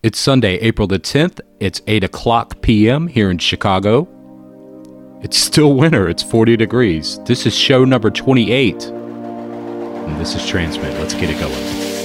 [0.00, 1.40] It's Sunday, April the 10th.
[1.58, 3.08] It's 8 o'clock p.m.
[3.08, 4.06] here in Chicago.
[5.24, 6.08] It's still winter.
[6.08, 7.18] It's 40 degrees.
[7.24, 8.84] This is show number 28.
[8.84, 10.94] And this is Transmit.
[11.00, 11.97] Let's get it going.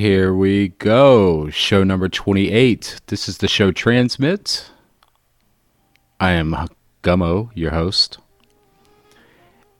[0.00, 1.50] Here we go.
[1.50, 3.02] Show number 28.
[3.08, 4.70] This is the show Transmit.
[6.18, 6.56] I am
[7.02, 8.16] Gummo, your host.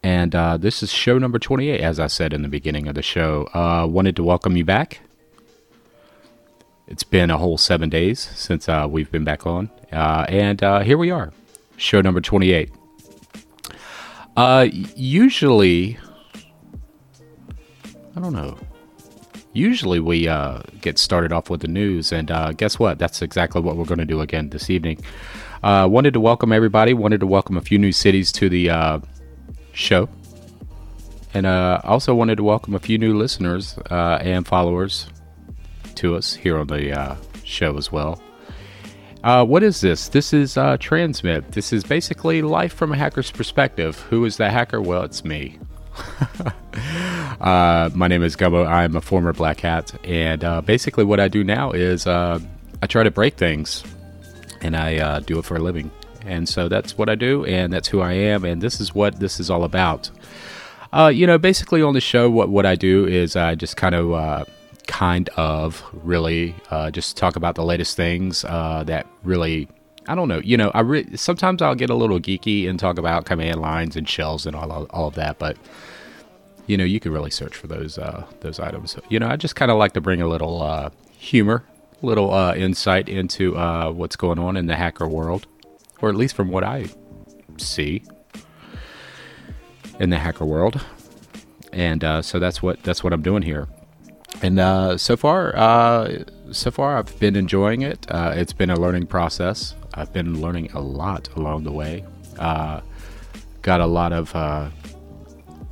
[0.02, 3.02] And uh, this is show number 28, as I said in the beginning of the
[3.02, 3.48] show.
[3.54, 5.00] Uh, wanted to welcome you back.
[6.86, 9.70] It's been a whole seven days since uh, we've been back on.
[9.90, 11.32] Uh, and uh, here we are,
[11.78, 12.70] show number 28.
[14.36, 15.98] Uh, usually,
[18.14, 18.58] I don't know
[19.52, 22.98] usually we uh, get started off with the news, and uh, guess what?
[22.98, 25.00] That's exactly what we're going to do again this evening.
[25.62, 26.94] Uh, wanted to welcome everybody.
[26.94, 29.00] Wanted to welcome a few new cities to the uh,
[29.72, 30.08] show,
[31.34, 35.08] and uh, also wanted to welcome a few new listeners uh, and followers
[35.96, 38.22] to us here on the show as well.
[39.22, 40.08] what is this?
[40.08, 41.52] This is Transmit.
[41.52, 43.98] This is basically life from a hacker's perspective.
[44.10, 44.80] Who is the hacker?
[44.80, 45.58] Well, it's me.
[47.40, 48.66] uh, my name is Gummo.
[48.66, 52.40] I'm a former black hat, and uh, basically, what I do now is uh,
[52.82, 53.84] I try to break things,
[54.60, 55.90] and I uh, do it for a living.
[56.24, 59.20] And so that's what I do, and that's who I am, and this is what
[59.20, 60.10] this is all about.
[60.92, 63.94] Uh, you know, basically on the show, what what I do is I just kind
[63.94, 64.44] of uh,
[64.86, 66.54] kind of really
[66.90, 69.68] just talk about the latest things that really
[70.08, 70.40] I don't know.
[70.40, 73.96] You know, I re- sometimes I'll get a little geeky and talk about command lines
[73.96, 75.56] and shells and all all of that, but
[76.66, 78.96] you know, you can really search for those uh, those items.
[79.08, 81.64] You know, I just kind of like to bring a little uh, humor,
[82.02, 85.46] a little uh, insight into uh, what's going on in the hacker world,
[86.00, 86.86] or at least from what I
[87.56, 88.02] see
[89.98, 90.80] in the hacker world.
[91.72, 93.68] And uh, so that's what that's what I'm doing here.
[94.42, 98.06] And uh, so far, uh, so far, I've been enjoying it.
[98.10, 99.74] Uh, it's been a learning process.
[99.94, 102.04] I've been learning a lot along the way.
[102.38, 102.80] Uh,
[103.62, 104.70] got a lot of uh,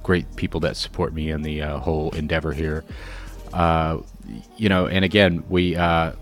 [0.09, 2.83] great people that support me in the uh, whole endeavor here.
[3.53, 3.99] Uh,
[4.57, 6.13] you know, and again, we uh,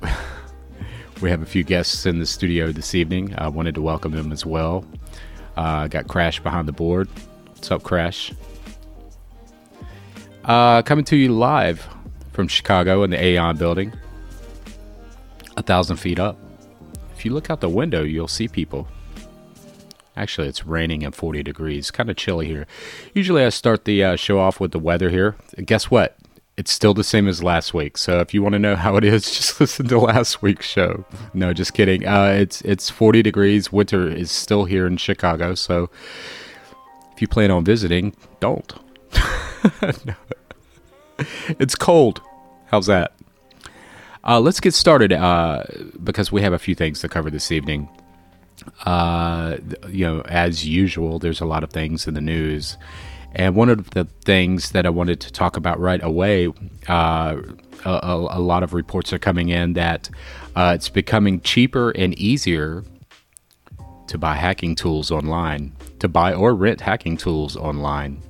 [1.20, 3.34] we have a few guests in the studio this evening.
[3.36, 4.86] I wanted to welcome them as well.
[5.58, 7.06] Uh, got Crash behind the board.
[7.48, 8.32] What's up, Crash?
[10.46, 11.86] Uh, coming to you live
[12.32, 13.92] from Chicago in the Aon building,
[15.58, 16.38] a thousand feet up.
[17.14, 18.88] If you look out the window, you'll see people.
[20.16, 21.90] Actually, it's raining and 40 degrees.
[21.90, 22.66] Kind of chilly here.
[23.14, 25.36] Usually, I start the uh, show off with the weather here.
[25.64, 26.18] Guess what?
[26.58, 27.96] It's still the same as last week.
[27.96, 31.04] So if you want to know how it is, just listen to last week's show.
[31.32, 32.06] No, just kidding.
[32.06, 33.72] Uh, it's it's 40 degrees.
[33.72, 35.54] Winter is still here in Chicago.
[35.54, 35.88] So
[37.14, 38.72] if you plan on visiting, don't.
[40.04, 40.14] no.
[41.58, 42.20] It's cold.
[42.66, 43.14] How's that?
[44.24, 45.64] Uh, let's get started uh,
[46.02, 47.88] because we have a few things to cover this evening.
[48.84, 52.76] Uh, you know, as usual, there's a lot of things in the news.
[53.34, 56.52] And one of the things that I wanted to talk about right away,
[56.88, 57.36] uh,
[57.84, 60.10] a, a, lot of reports are coming in that
[60.54, 62.84] uh, it's becoming cheaper and easier
[64.08, 68.22] to buy hacking tools online, to buy or rent hacking tools online.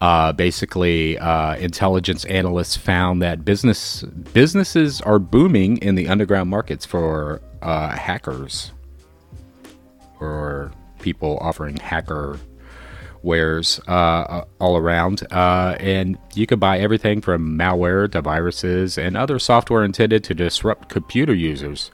[0.00, 6.86] Uh, basically, uh, intelligence analysts found that business businesses are booming in the underground markets
[6.86, 8.72] for uh, hackers
[10.20, 12.38] or people offering hacker
[13.22, 15.26] wares uh, all around.
[15.30, 20.34] Uh, and you can buy everything from malware to viruses and other software intended to
[20.34, 21.90] disrupt computer users.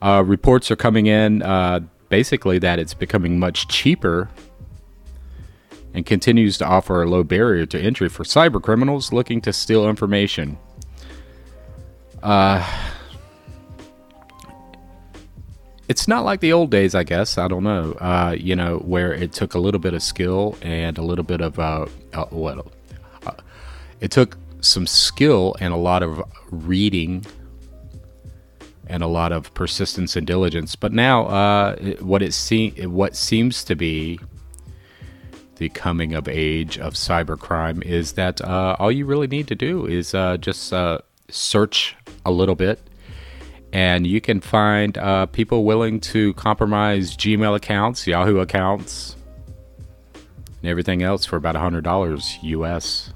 [0.00, 1.42] Uh, reports are coming in
[2.08, 4.28] basically that it's becoming much cheaper
[5.94, 9.88] and continues to offer a low barrier to entry for cyber criminals looking to steal
[9.88, 10.58] information.
[12.22, 12.66] Uh,
[15.92, 17.36] it's not like the old days, I guess.
[17.36, 17.92] I don't know.
[18.00, 21.42] Uh, you know, where it took a little bit of skill and a little bit
[21.42, 21.84] of uh,
[22.14, 22.66] uh what?
[23.26, 23.32] Uh,
[24.00, 27.26] it took some skill and a lot of reading
[28.86, 30.76] and a lot of persistence and diligence.
[30.76, 34.18] But now, uh, what it se- what seems to be
[35.56, 39.84] the coming of age of cybercrime is that uh, all you really need to do
[39.86, 40.72] is just
[41.28, 42.80] search a little bit
[43.72, 49.16] and you can find uh, people willing to compromise Gmail accounts, Yahoo accounts,
[50.14, 53.12] and everything else for about $100 US.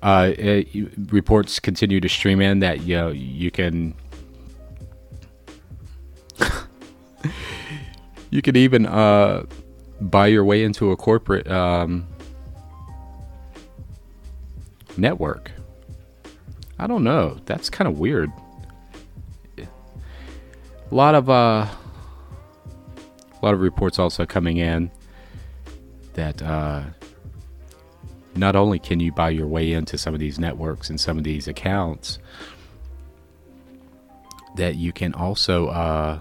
[0.00, 0.68] Uh, it,
[1.10, 3.92] reports continue to stream in that you know you can
[8.30, 9.44] you can even uh,
[10.00, 12.06] buy your way into a corporate um,
[14.96, 15.50] network.
[16.78, 17.38] I don't know.
[17.46, 18.30] That's kind of weird.
[19.58, 21.66] A lot of uh,
[23.40, 24.90] a lot of reports also coming in
[26.14, 26.82] that uh,
[28.36, 31.24] not only can you buy your way into some of these networks and some of
[31.24, 32.18] these accounts,
[34.56, 36.20] that you can also uh,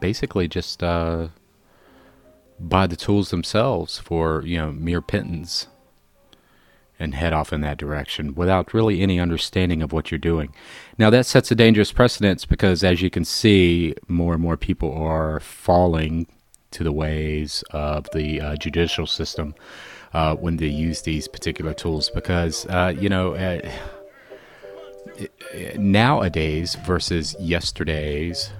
[0.00, 1.28] basically just uh,
[2.60, 5.68] buy the tools themselves for you know mere pittance
[7.04, 10.52] and head off in that direction without really any understanding of what you're doing.
[10.98, 14.92] Now that sets a dangerous precedence because as you can see, more and more people
[14.92, 16.26] are falling
[16.72, 19.54] to the ways of the uh, judicial system
[20.12, 23.60] uh, when they use these particular tools because uh, you know uh,
[25.76, 28.50] nowadays versus yesterday's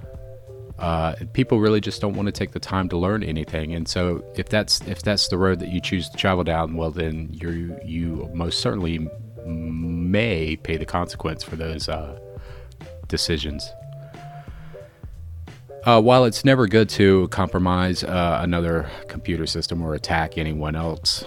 [0.78, 3.75] uh, people really just don't want to take the time to learn anything.
[3.75, 6.90] And so, if that's if that's the road that you choose to travel down, well,
[6.90, 9.09] then you you most certainly
[9.47, 12.19] may pay the consequence for those uh,
[13.09, 13.71] decisions.
[15.85, 21.25] Uh, while it's never good to compromise uh, another computer system or attack anyone else,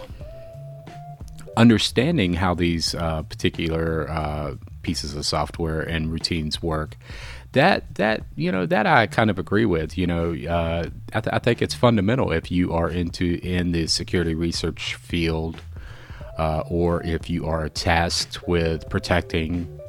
[1.55, 6.97] understanding how these uh, particular uh, pieces of software and routines work
[7.57, 9.97] that that you know that I kind of agree with.
[9.97, 13.87] You know, uh, I, th- I, think it's fundamental if you are into in the
[13.87, 15.59] security research field,
[16.37, 19.79] uh, or if you are tasked with protecting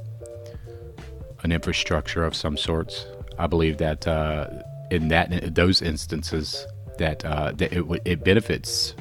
[1.42, 3.06] an infrastructure of some sorts.
[3.38, 4.48] I believe that uh,
[4.90, 8.94] in that in those instances that uh, that it it benefits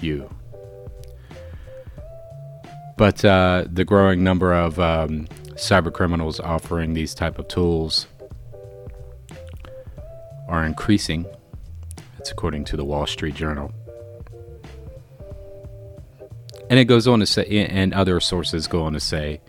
[0.00, 0.32] you.
[2.96, 8.06] But uh, the growing number of um, cyber criminals offering these type of tools
[10.48, 11.26] are increasing.
[12.16, 13.72] That's according to the Wall Street Journal.
[16.70, 19.40] And it goes on to say, and other sources go on to say,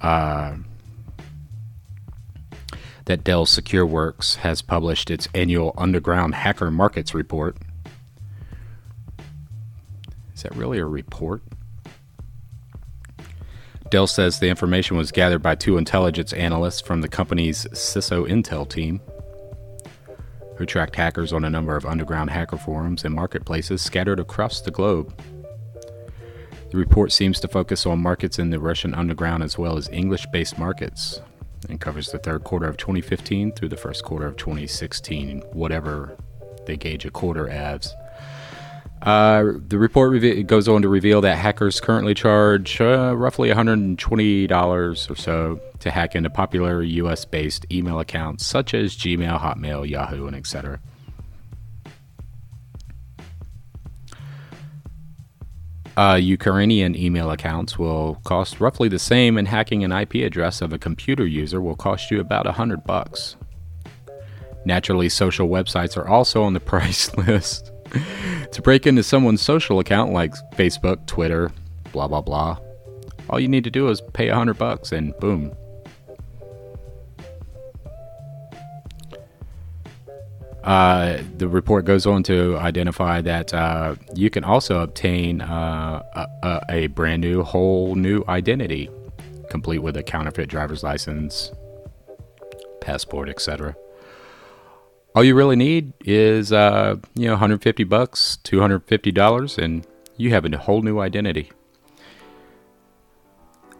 [0.00, 0.56] uh,
[3.06, 7.56] that Dell SecureWorks has published its annual Underground Hacker Markets report.
[10.34, 11.42] Is that really a report?
[13.92, 18.66] Dell says the information was gathered by two intelligence analysts from the company's CISO Intel
[18.66, 19.02] team,
[20.56, 24.70] who tracked hackers on a number of underground hacker forums and marketplaces scattered across the
[24.70, 25.14] globe.
[26.70, 30.24] The report seems to focus on markets in the Russian underground as well as English
[30.32, 31.20] based markets
[31.68, 36.16] and covers the third quarter of 2015 through the first quarter of 2016, whatever
[36.64, 37.94] they gauge a quarter as.
[39.02, 45.10] Uh, the report reve- goes on to reveal that hackers currently charge uh, roughly $120
[45.10, 50.28] or so to hack into popular US based email accounts such as Gmail, Hotmail, Yahoo,
[50.28, 50.78] and etc.
[55.96, 60.72] Uh, Ukrainian email accounts will cost roughly the same, and hacking an IP address of
[60.72, 63.36] a computer user will cost you about hundred bucks.
[64.64, 67.71] Naturally, social websites are also on the price list.
[68.52, 71.50] To break into someone's social account like Facebook, Twitter,
[71.92, 72.58] blah blah blah,
[73.28, 75.54] all you need to do is pay a hundred bucks, and boom,
[80.64, 86.02] Uh, the report goes on to identify that uh, you can also obtain uh,
[86.42, 88.88] a, a, brand new, whole new identity,
[89.50, 91.50] complete with a counterfeit driver's license,
[92.80, 93.74] passport, etc.
[95.14, 100.44] All you really need is, uh, you know, 150 bucks, 250 dollars, and you have
[100.44, 101.50] a whole new identity.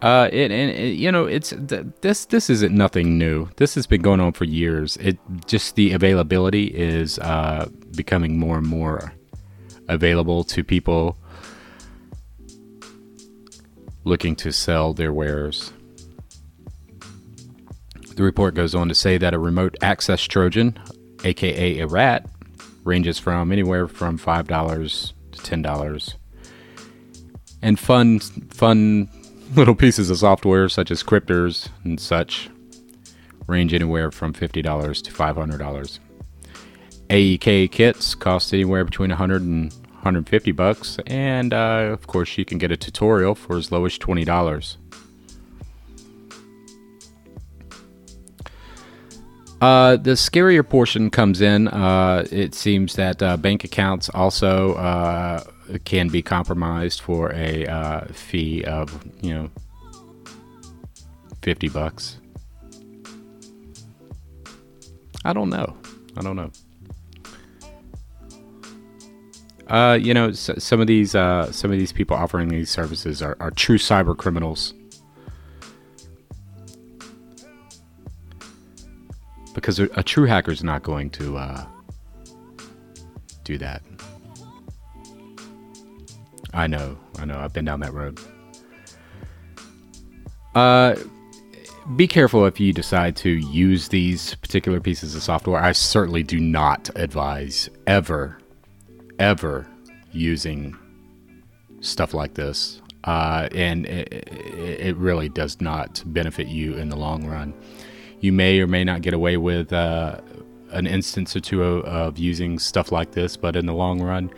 [0.03, 1.53] Uh, it, and it, you know, it's
[2.01, 2.25] this.
[2.25, 3.47] This isn't nothing new.
[3.55, 4.97] This has been going on for years.
[4.97, 9.13] It just the availability is uh, becoming more and more
[9.87, 11.17] available to people
[14.03, 15.71] looking to sell their wares.
[18.15, 20.77] The report goes on to say that a remote access Trojan,
[21.23, 22.27] aka a rat,
[22.83, 26.15] ranges from anywhere from five dollars to ten dollars.
[27.61, 29.09] And fun, fun
[29.55, 32.49] little pieces of software such as cryptors and such
[33.47, 35.99] range anywhere from $50 to $500.
[37.09, 42.57] AEK kits cost anywhere between 100 and 150 bucks, and uh, of course you can
[42.57, 44.77] get a tutorial for as low as $20.
[49.61, 51.69] Uh, the scarier portion comes in.
[51.69, 55.43] Uh, it seems that uh, bank accounts also uh,
[55.85, 59.49] can be compromised for a uh, fee of you know
[61.41, 62.19] fifty bucks.
[65.25, 65.77] I don't know.
[66.17, 66.51] I don't know.
[69.67, 73.37] Uh, you know, some of these uh, some of these people offering these services are,
[73.39, 74.73] are true cyber criminals.
[79.53, 81.65] Because a, true hacker is not going to uh,
[83.43, 83.83] do that.
[86.53, 87.39] I know, I know.
[87.39, 88.19] I've been down that road.
[90.55, 90.95] Uh,
[91.95, 95.61] be careful if you decide to use these particular pieces of software.
[95.61, 98.37] I certainly do not advise ever,
[99.19, 99.67] ever
[100.11, 100.77] using
[101.81, 102.81] stuff like this.
[103.03, 104.29] Uh, and it,
[104.79, 107.53] it, really does not benefit you in the long run.
[108.23, 110.21] You may or may not get away with uh,
[110.71, 114.31] an instance or two of, of using stuff like this, but in the long run,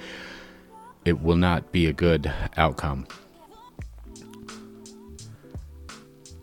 [1.06, 3.06] it will not be a good outcome.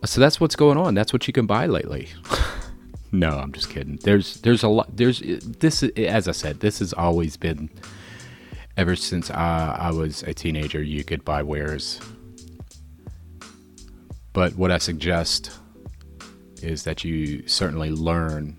[0.05, 0.95] So that's what's going on.
[0.95, 2.11] That's what you can buy lately.
[3.13, 3.99] no, I'm just kidding.
[4.05, 4.97] There's there's a lot.
[4.97, 6.61] There's this as I said.
[6.61, 7.71] This has always been
[8.77, 10.81] ever since uh, I was a teenager.
[10.81, 12.01] You could buy wares,
[14.33, 15.59] but what I suggest
[16.63, 18.57] is that you certainly learn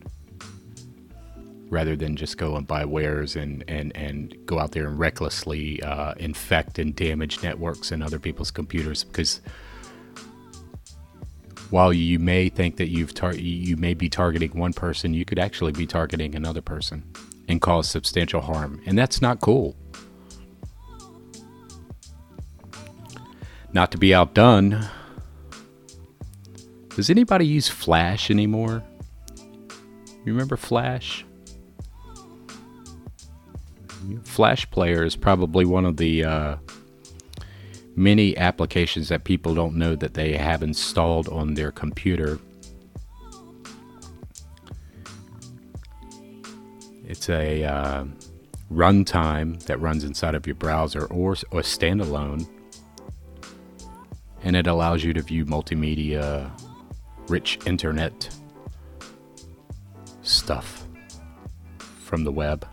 [1.69, 5.81] rather than just go and buy wares and, and, and go out there and recklessly
[5.81, 9.41] uh, infect and damage networks and other people's computers because
[11.73, 15.39] while you may think that you've tar- you may be targeting one person, you could
[15.39, 17.03] actually be targeting another person
[17.47, 19.75] and cause substantial harm, and that's not cool.
[23.73, 24.87] Not to be outdone,
[26.95, 28.83] does anybody use Flash anymore?
[30.25, 31.25] You remember Flash?
[34.23, 36.55] Flash Player is probably one of the uh,
[37.95, 42.39] many applications that people don't know that they have installed on their computer.
[47.05, 48.05] It's a uh,
[48.71, 52.47] runtime that runs inside of your browser or, or standalone,
[54.41, 56.49] and it allows you to view multimedia
[57.27, 58.29] rich internet
[60.21, 60.85] stuff
[61.99, 62.65] from the web,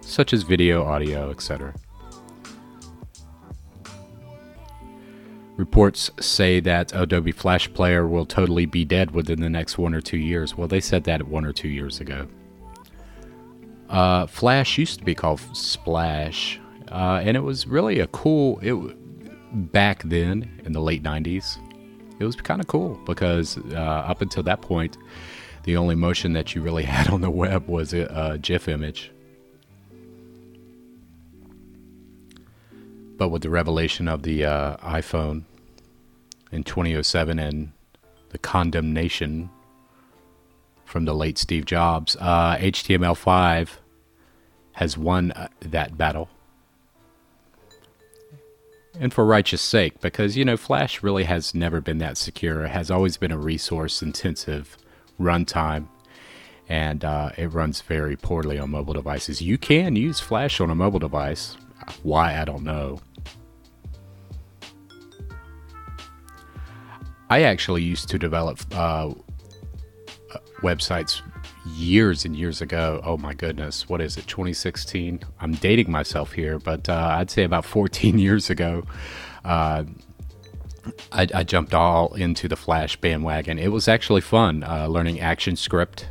[0.00, 1.74] such as video, audio, etc.
[5.56, 10.00] Reports say that Adobe Flash Player will totally be dead within the next one or
[10.00, 10.56] two years.
[10.56, 12.26] Well, they said that one or two years ago.
[13.90, 16.58] Uh, Flash used to be called Splash,
[16.90, 18.58] uh, and it was really a cool.
[18.62, 18.72] It
[19.70, 21.58] back then in the late '90s,
[22.20, 24.96] it was kind of cool because uh, up until that point,
[25.64, 29.10] the only motion that you really had on the web was a, a GIF image.
[33.16, 35.44] But with the revelation of the uh, iPhone
[36.52, 37.72] in 2007 and
[38.30, 39.50] the condemnation
[40.84, 43.68] from the late Steve Jobs, uh, HTML5
[44.72, 46.28] has won uh, that battle.
[49.02, 52.66] And for righteous sake, because, you know, Flash really has never been that secure.
[52.66, 54.76] It has always been a resource intensive
[55.18, 55.88] runtime,
[56.68, 59.40] and uh, it runs very poorly on mobile devices.
[59.40, 61.56] You can use Flash on a mobile device.
[62.02, 63.00] Why, I don't know.
[67.30, 69.14] I actually used to develop uh,
[70.60, 71.22] websites
[71.66, 73.00] years and years ago.
[73.04, 75.20] Oh my goodness, what is it, 2016?
[75.40, 78.84] I'm dating myself here, but uh, I'd say about 14 years ago.
[79.44, 79.84] Uh,
[81.12, 83.58] I, I, jumped all into the Flash bandwagon.
[83.58, 86.04] It was actually fun uh, learning ActionScript.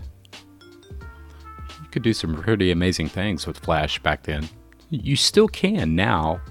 [1.02, 4.48] You could do some pretty amazing things with Flash back then.
[4.90, 6.42] You still can now,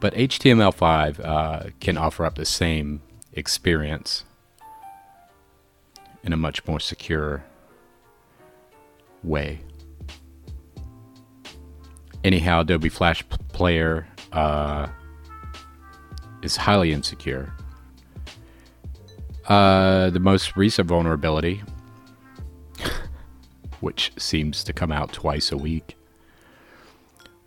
[0.00, 4.24] but HTML5 uh, can offer up the same experience
[6.22, 7.44] in a much more secure
[9.24, 9.60] way.
[12.24, 14.86] Anyhow, Adobe Flash Player uh,
[16.42, 17.52] is highly insecure.
[19.48, 21.62] Uh, the most recent vulnerability,
[23.80, 25.96] which seems to come out twice a week,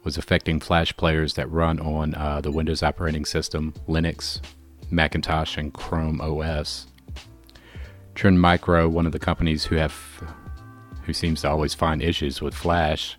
[0.03, 4.41] was affecting Flash players that run on uh, the Windows operating system, Linux,
[4.91, 6.87] Macintosh, and Chrome OS.
[8.13, 9.93] Trend Micro, one of the companies who have
[11.05, 13.17] who seems to always find issues with Flash,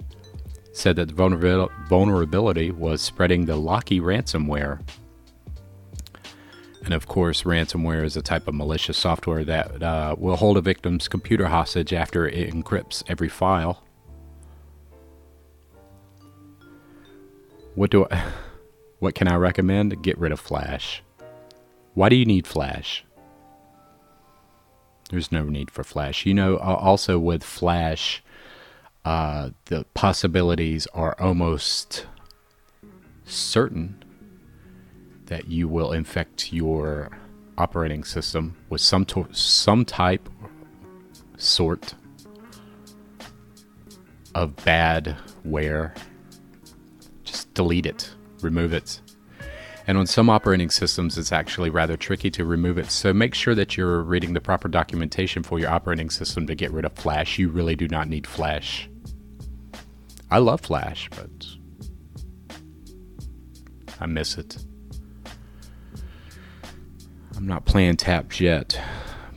[0.72, 4.81] said that the vulnerability was spreading the Locky ransomware.
[6.85, 10.61] And of course, ransomware is a type of malicious software that uh, will hold a
[10.61, 13.83] victim's computer hostage after it encrypts every file.
[17.75, 18.31] What do I,
[18.99, 20.03] what can I recommend?
[20.03, 21.03] Get rid of Flash.
[21.94, 23.06] Why do you need Flash?
[25.11, 26.27] There's no need for Flash.
[26.27, 28.23] You know, also with Flash,
[29.05, 32.07] uh, the possibilities are almost
[33.25, 34.03] certain
[35.27, 37.11] that you will infect your
[37.59, 40.29] operating system with some to- some type
[41.37, 41.95] sort
[44.35, 45.97] of bad badware.
[47.25, 49.01] Just delete it, remove it.
[49.88, 52.90] And on some operating systems, it's actually rather tricky to remove it.
[52.90, 56.72] So make sure that you're reading the proper documentation for your operating system to get
[56.72, 57.38] rid of Flash.
[57.38, 58.90] You really do not need Flash.
[60.29, 61.31] I love Flash, but
[64.01, 64.59] I miss it.
[67.37, 68.81] I'm not playing taps yet,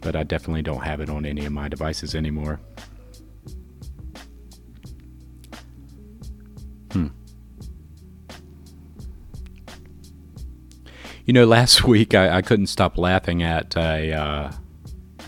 [0.02, 2.60] but I definitely don't have it on any of my devices anymore.
[11.30, 14.52] You know, last week I, I couldn't stop laughing at a uh,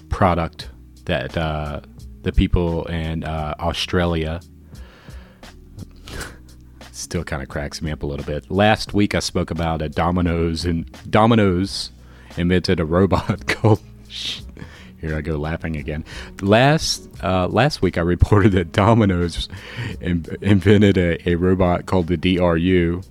[0.10, 0.68] product
[1.06, 1.82] that uh,
[2.24, 4.40] the people in uh, Australia
[6.92, 8.50] still kind of cracks me up a little bit.
[8.50, 11.92] Last week I spoke about a Domino's and Domino's
[12.36, 13.80] invented a robot called.
[15.00, 16.04] Here I go laughing again.
[16.42, 19.50] Last uh, last week I reported that Domino's
[20.00, 23.04] in, invented a, a robot called the DRU,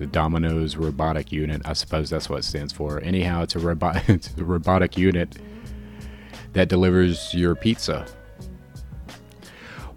[0.00, 1.60] the Domino's Robotic Unit.
[1.66, 3.00] I suppose that's what it stands for.
[3.02, 3.60] Anyhow, it's a.
[4.08, 5.36] It's a robotic unit
[6.54, 8.06] that delivers your pizza.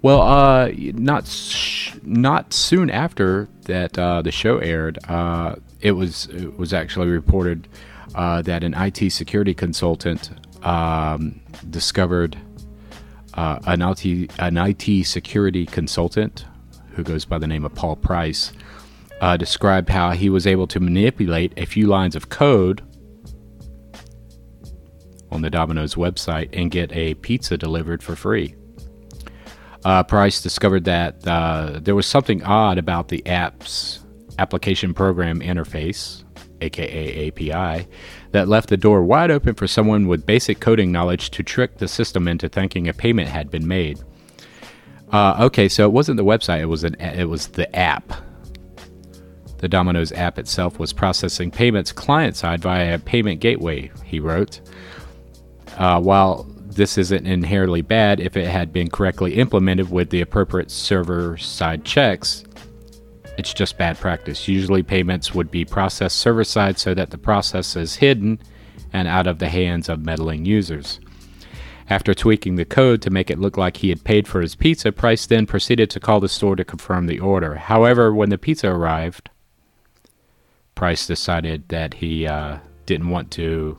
[0.02, 6.26] Well, uh, not sh- not soon after that uh, the show aired, uh, it was
[6.26, 7.70] it was actually reported
[8.14, 10.32] uh, that an IT security consultant
[10.66, 11.40] um,
[11.70, 12.38] discovered
[13.36, 16.46] uh, an, IT, an IT security consultant
[16.92, 18.52] who goes by the name of Paul Price,
[19.24, 22.82] uh, described how he was able to manipulate a few lines of code
[25.32, 28.54] on the Domino's website and get a pizza delivered for free.
[29.86, 34.02] Uh, Price discovered that uh, there was something odd about the app's
[34.40, 36.26] application program interface,
[36.60, 37.88] aka API,
[38.32, 41.88] that left the door wide open for someone with basic coding knowledge to trick the
[41.88, 44.04] system into thinking a payment had been made.
[45.14, 48.12] Uh, okay, so it wasn't the website; it was an it was the app.
[49.64, 53.92] The Domino's app itself was processing payments client side via a payment gateway.
[54.04, 54.60] He wrote,
[55.78, 60.70] uh, while this isn't inherently bad if it had been correctly implemented with the appropriate
[60.70, 62.44] server side checks,
[63.38, 64.50] it's just bad practice.
[64.50, 68.40] Usually, payments would be processed server side so that the process is hidden
[68.92, 71.00] and out of the hands of meddling users.
[71.90, 74.92] After tweaking the code to make it look like he had paid for his pizza,
[74.92, 77.56] Price then proceeded to call the store to confirm the order.
[77.56, 79.30] However, when the pizza arrived,
[80.76, 83.78] Price decided that he uh, didn't want to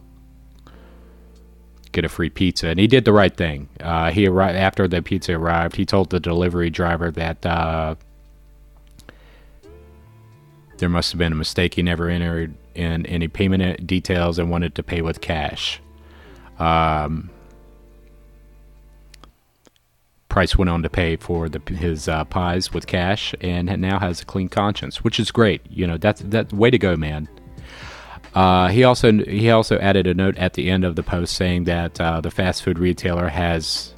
[1.92, 3.68] get a free pizza, and he did the right thing.
[3.80, 5.76] Uh, he arrived after the pizza arrived.
[5.76, 7.94] He told the delivery driver that uh,
[10.78, 11.74] there must have been a mistake.
[11.74, 15.80] He never entered in any payment details and wanted to pay with cash.
[16.59, 17.30] Um,
[20.35, 24.20] Price went on to pay for the, his uh, pies with cash and now has
[24.20, 25.61] a clean conscience, which is great.
[25.70, 27.29] You know, that's that way to go, man.
[28.35, 31.64] Uh, he also he also added a note at the end of the post saying
[31.64, 33.94] that uh, the fast food retailer has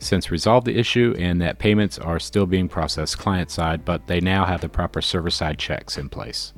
[0.00, 4.20] since resolved the issue and that payments are still being processed client side, but they
[4.20, 6.52] now have the proper server side checks in place.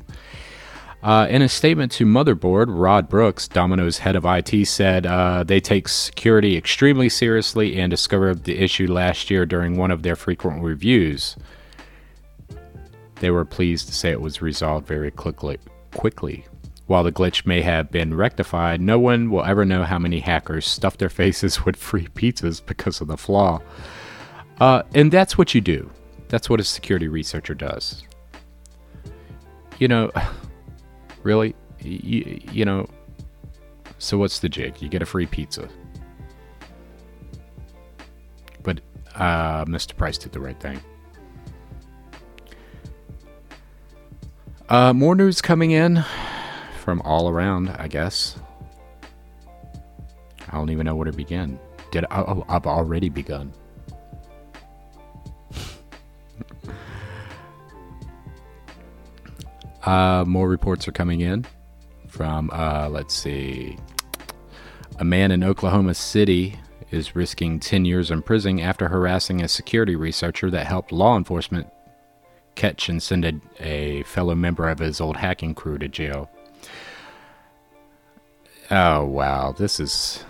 [1.06, 5.60] Uh, in a statement to Motherboard, Rod Brooks, Domino's head of IT, said uh, they
[5.60, 10.64] take security extremely seriously and discovered the issue last year during one of their frequent
[10.64, 11.36] reviews.
[13.20, 15.58] They were pleased to say it was resolved very quickly.
[15.94, 16.44] quickly.
[16.88, 20.66] While the glitch may have been rectified, no one will ever know how many hackers
[20.66, 23.60] stuffed their faces with free pizzas because of the flaw.
[24.58, 25.88] Uh, and that's what you do.
[26.26, 28.02] That's what a security researcher does.
[29.78, 30.10] You know,
[31.26, 31.56] really?
[31.80, 32.88] You, you know,
[33.98, 34.80] so what's the jig?
[34.80, 35.68] You get a free pizza.
[38.62, 38.80] But
[39.16, 39.96] uh, Mr.
[39.96, 40.80] Price did the right thing.
[44.68, 46.04] Uh, more news coming in
[46.80, 48.38] from all around, I guess.
[50.48, 51.58] I don't even know where to begin.
[51.90, 53.52] Did I, oh, I've already begun.
[59.86, 61.46] Uh, more reports are coming in
[62.08, 63.78] from, uh, let's see,
[64.98, 66.58] a man in Oklahoma City
[66.90, 71.68] is risking 10 years in prison after harassing a security researcher that helped law enforcement
[72.54, 76.30] catch and send a, a fellow member of his old hacking crew to jail.
[78.70, 79.52] Oh, wow.
[79.52, 80.24] This is.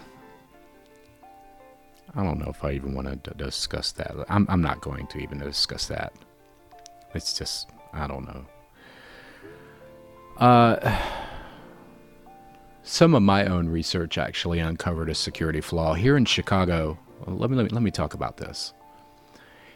[2.14, 4.14] I don't know if I even want to discuss that.
[4.28, 6.14] I'm, I'm not going to even discuss that.
[7.14, 8.46] It's just, I don't know.
[10.38, 11.00] Uh,
[12.82, 16.98] some of my own research actually uncovered a security flaw here in Chicago.
[17.26, 18.72] Let me, let me, let me talk about this.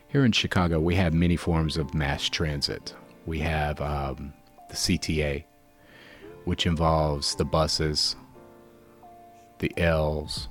[0.08, 2.94] Here in Chicago, we have many forms of mass transit.
[3.26, 4.32] We have um,
[4.68, 5.44] the CTA,
[6.44, 8.16] which involves the buses,
[9.58, 10.48] the L's,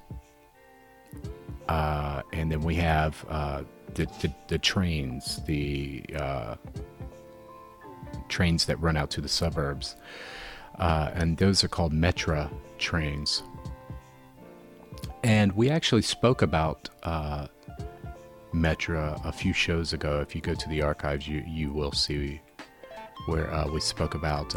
[1.67, 6.55] uh, and then we have uh, the, the, the trains, the uh,
[8.27, 9.95] trains that run out to the suburbs,
[10.77, 13.43] uh, and those are called Metra trains.
[15.23, 17.47] And we actually spoke about uh,
[18.53, 20.21] Metra a few shows ago.
[20.21, 22.41] If you go to the archives, you you will see
[23.25, 24.49] where uh, we spoke about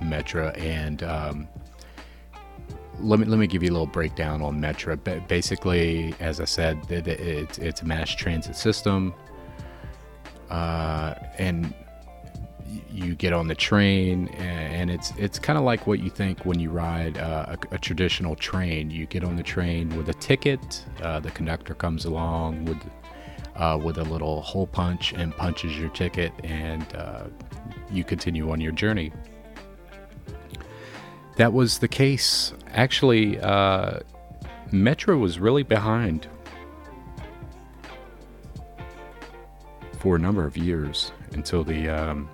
[0.00, 1.48] Metra and um,
[3.00, 4.96] let me let me give you a little breakdown on Metra.
[5.28, 9.14] Basically, as I said, it's it's a mass transit system,
[10.50, 11.74] uh, and
[12.90, 16.58] you get on the train, and it's it's kind of like what you think when
[16.58, 18.90] you ride uh, a, a, traditional train.
[18.90, 20.84] You get on the train with a ticket.
[21.02, 22.78] Uh, the conductor comes along with
[23.56, 27.24] uh, with a little hole punch and punches your ticket, and uh,
[27.90, 29.12] you continue on your journey.
[31.36, 34.00] That was the case actually, uh,
[34.70, 36.28] Metra was really behind
[39.98, 42.28] for a number of years until the um,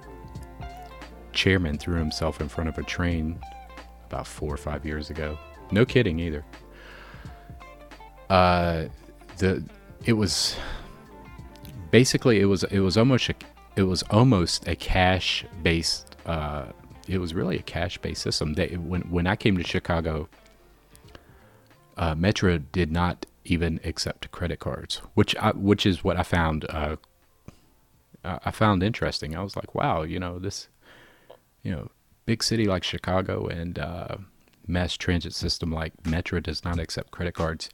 [1.33, 3.38] chairman threw himself in front of a train
[4.07, 5.38] about four or five years ago.
[5.71, 6.45] No kidding either.
[8.29, 8.87] Uh,
[9.38, 9.62] the
[10.05, 10.57] it was
[11.90, 13.35] basically it was it was almost a,
[13.77, 16.66] it was almost a cash based uh,
[17.09, 18.55] it was really a cash based system.
[18.55, 20.29] They, when when I came to Chicago,
[21.97, 26.64] uh, Metra did not even accept credit cards, which I, which is what I found
[26.71, 26.97] uh,
[28.25, 29.37] I found interesting.
[29.37, 30.68] I was like, wow, you know this,
[31.62, 31.90] you know,
[32.27, 34.16] big city like Chicago and uh,
[34.66, 37.70] mass transit system like Metra does not accept credit cards.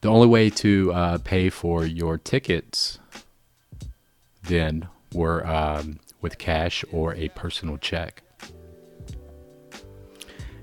[0.00, 2.98] The only way to uh, pay for your tickets
[4.42, 8.22] then were um, with cash or a personal check.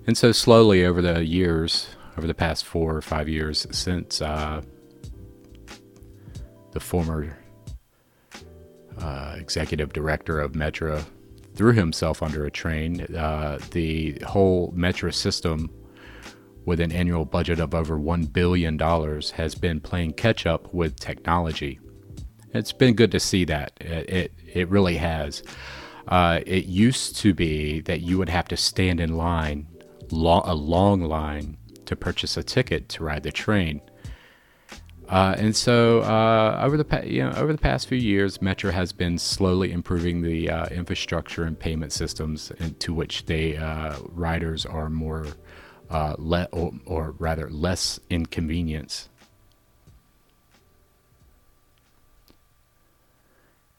[0.08, 1.88] And so slowly over the years,
[2.18, 4.62] over the past four or five years since uh,
[6.72, 7.38] the former
[8.98, 11.06] uh, executive director of Metra
[11.60, 15.69] threw himself under a train, uh, the whole Metra system,
[16.63, 21.78] with an annual budget of over $1 billion, has been playing catch up with technology.
[22.54, 23.74] It's been good to see that.
[23.82, 25.43] It, it, it really has.
[26.08, 29.67] Uh, it used to be that you would have to stand in line
[30.12, 33.82] long, a long line to purchase a ticket to ride the train.
[35.10, 38.72] Uh, and so uh, over the pa- you know over the past few years, Metra
[38.72, 44.67] has been slowly improving the uh, infrastructure and payment systems to which they uh, riders
[44.67, 45.26] are more
[45.89, 49.10] uh, le- or, or, rather less inconvenience.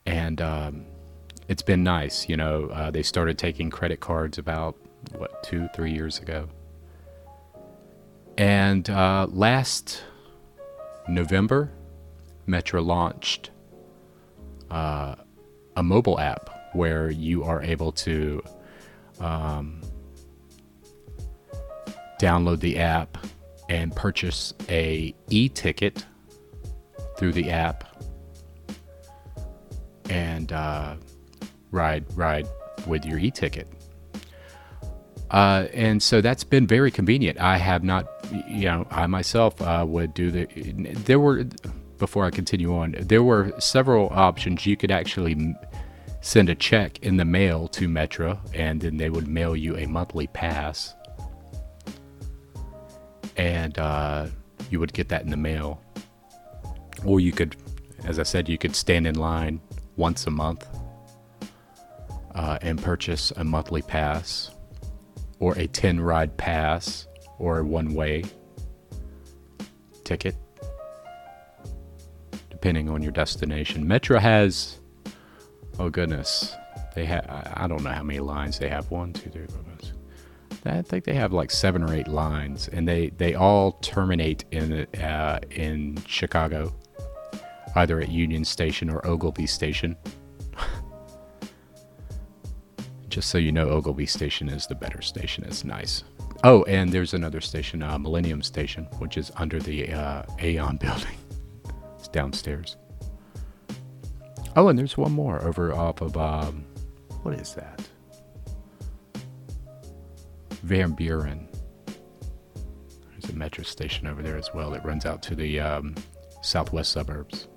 [0.04, 0.86] And um,
[1.46, 2.64] it's been nice, you know.
[2.72, 4.76] Uh, they started taking credit cards about
[5.16, 6.48] what two, three years ago.
[8.36, 10.02] And last
[11.10, 11.70] November,
[12.46, 13.50] Metra launched
[14.70, 15.14] uh,
[15.76, 18.42] a mobile app where you are able to
[19.20, 19.80] um,
[22.20, 23.18] download the app
[23.68, 26.04] and purchase a e-ticket
[27.16, 27.84] through the app
[30.08, 30.96] and uh,
[31.70, 32.48] ride ride
[32.86, 33.68] with your e-ticket.
[35.30, 37.38] Uh, and so that's been very convenient.
[37.38, 40.46] I have not, you know, I myself uh, would do the.
[41.04, 41.44] There were,
[41.98, 44.66] before I continue on, there were several options.
[44.66, 45.54] You could actually
[46.20, 49.86] send a check in the mail to Metra, and then they would mail you a
[49.86, 50.94] monthly pass,
[53.36, 54.26] and uh,
[54.70, 55.80] you would get that in the mail.
[57.04, 57.56] Or you could,
[58.04, 59.60] as I said, you could stand in line
[59.96, 60.66] once a month
[62.34, 64.50] uh, and purchase a monthly pass
[65.38, 67.06] or a 10 ride pass
[67.40, 68.22] or one way
[70.04, 70.36] ticket,
[72.50, 73.84] depending on your destination.
[73.84, 74.78] Metra has,
[75.78, 76.54] oh goodness,
[76.94, 77.24] they have,
[77.54, 78.90] I don't know how many lines they have.
[78.90, 79.70] One, two, three, four, five.
[80.66, 84.86] I think they have like seven or eight lines, and they, they all terminate in
[85.00, 86.74] uh, in Chicago,
[87.76, 89.96] either at Union Station or Ogilvie Station.
[93.08, 95.44] Just so you know, Ogilvie Station is the better station.
[95.44, 96.04] It's nice.
[96.42, 101.16] Oh, and there's another station, uh, Millennium Station, which is under the uh, Aon building.
[101.98, 102.76] it's downstairs.
[104.56, 106.64] Oh, and there's one more over off of, um,
[107.22, 107.82] what is that?
[110.62, 111.48] Van Buren.
[113.10, 115.94] There's a metro station over there as well that runs out to the um,
[116.42, 117.48] southwest suburbs.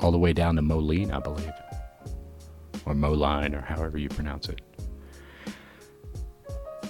[0.00, 1.52] All the way down to Moline, I believe
[2.86, 4.60] or Moline, or however you pronounce it.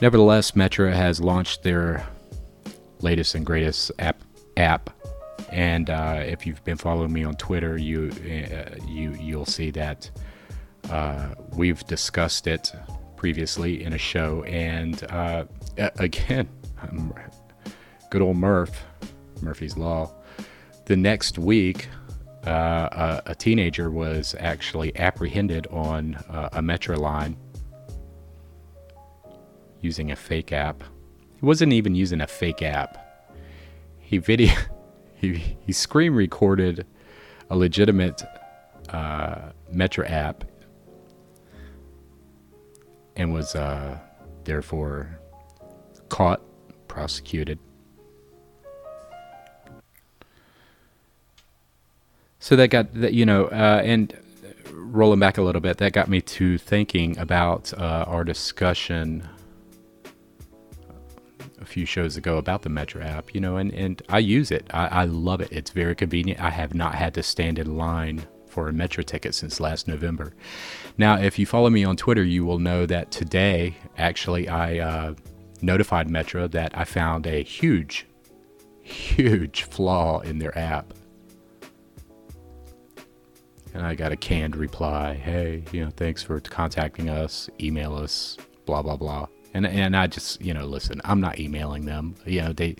[0.02, 2.04] Nevertheless, Metra has launched their
[3.02, 4.20] latest and greatest app.
[4.56, 4.90] app
[5.50, 10.10] and uh, if you've been following me on Twitter, you uh, you you'll see that
[10.90, 12.72] uh, we've discussed it
[13.14, 14.42] previously in a show.
[14.42, 15.44] And uh,
[15.78, 16.48] again,
[18.10, 18.84] good old Murph,
[19.40, 20.12] Murphy's Law.
[20.86, 21.88] The next week,
[22.44, 27.36] uh, a, a, teenager was actually apprehended on uh, a metro line
[29.82, 30.82] using a fake app.
[31.34, 32.96] He wasn't even using a fake app.
[33.98, 34.54] He video
[35.14, 36.86] he he screen recorded
[37.50, 38.22] a legitimate
[38.88, 40.44] uh, metro app
[43.16, 43.98] and was uh,
[44.44, 45.18] therefore
[46.08, 46.40] caught,
[46.88, 47.58] prosecuted
[52.42, 54.12] So that got that you know, uh, and
[54.72, 59.28] rolling back a little bit, that got me to thinking about uh, our discussion
[61.62, 63.34] a few shows ago about the Metra app.
[63.34, 64.66] You know, and and I use it.
[64.72, 65.48] I, I love it.
[65.50, 66.40] It's very convenient.
[66.40, 70.34] I have not had to stand in line for a Metra ticket since last November.
[70.98, 75.14] Now, if you follow me on Twitter, you will know that today, actually, I uh,
[75.62, 78.06] notified Metra that I found a huge,
[78.82, 80.92] huge flaw in their app
[83.74, 85.14] and I got a canned reply.
[85.14, 87.48] Hey, you know, thanks for contacting us.
[87.60, 88.36] Email us.
[88.66, 89.26] Blah blah blah.
[89.54, 91.00] And and I just you know listen.
[91.04, 92.14] I'm not emailing them.
[92.24, 92.76] You know they.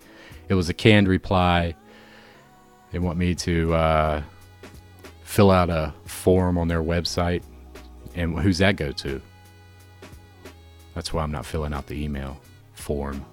[0.48, 1.74] It was a canned reply.
[2.90, 4.22] They want me to uh,
[5.22, 7.42] fill out a form on their website.
[8.14, 9.20] And who's that go to?
[10.94, 12.38] That's why I'm not filling out the email
[12.74, 13.24] form.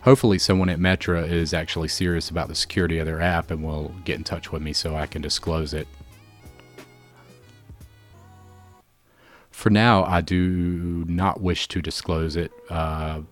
[0.00, 3.94] Hopefully, someone at Metra is actually serious about the security of their app and will
[4.04, 5.88] get in touch with me so I can disclose it.
[9.64, 13.22] For now, I do not wish to disclose it uh,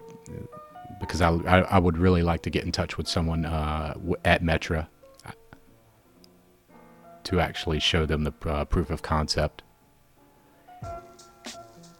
[0.98, 3.92] because I, I, I, would really like to get in touch with someone uh,
[4.24, 4.86] at Metra
[7.24, 9.62] to actually show them the uh, proof of concept.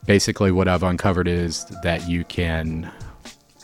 [0.06, 2.90] Basically, what I've uncovered is that you can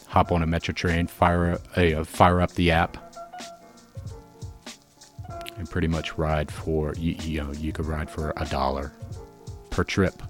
[0.06, 3.14] hop on a Metra train, fire uh, fire up the app,
[5.56, 8.92] and pretty much ride for you, you know you could ride for a dollar
[9.70, 10.22] per trip.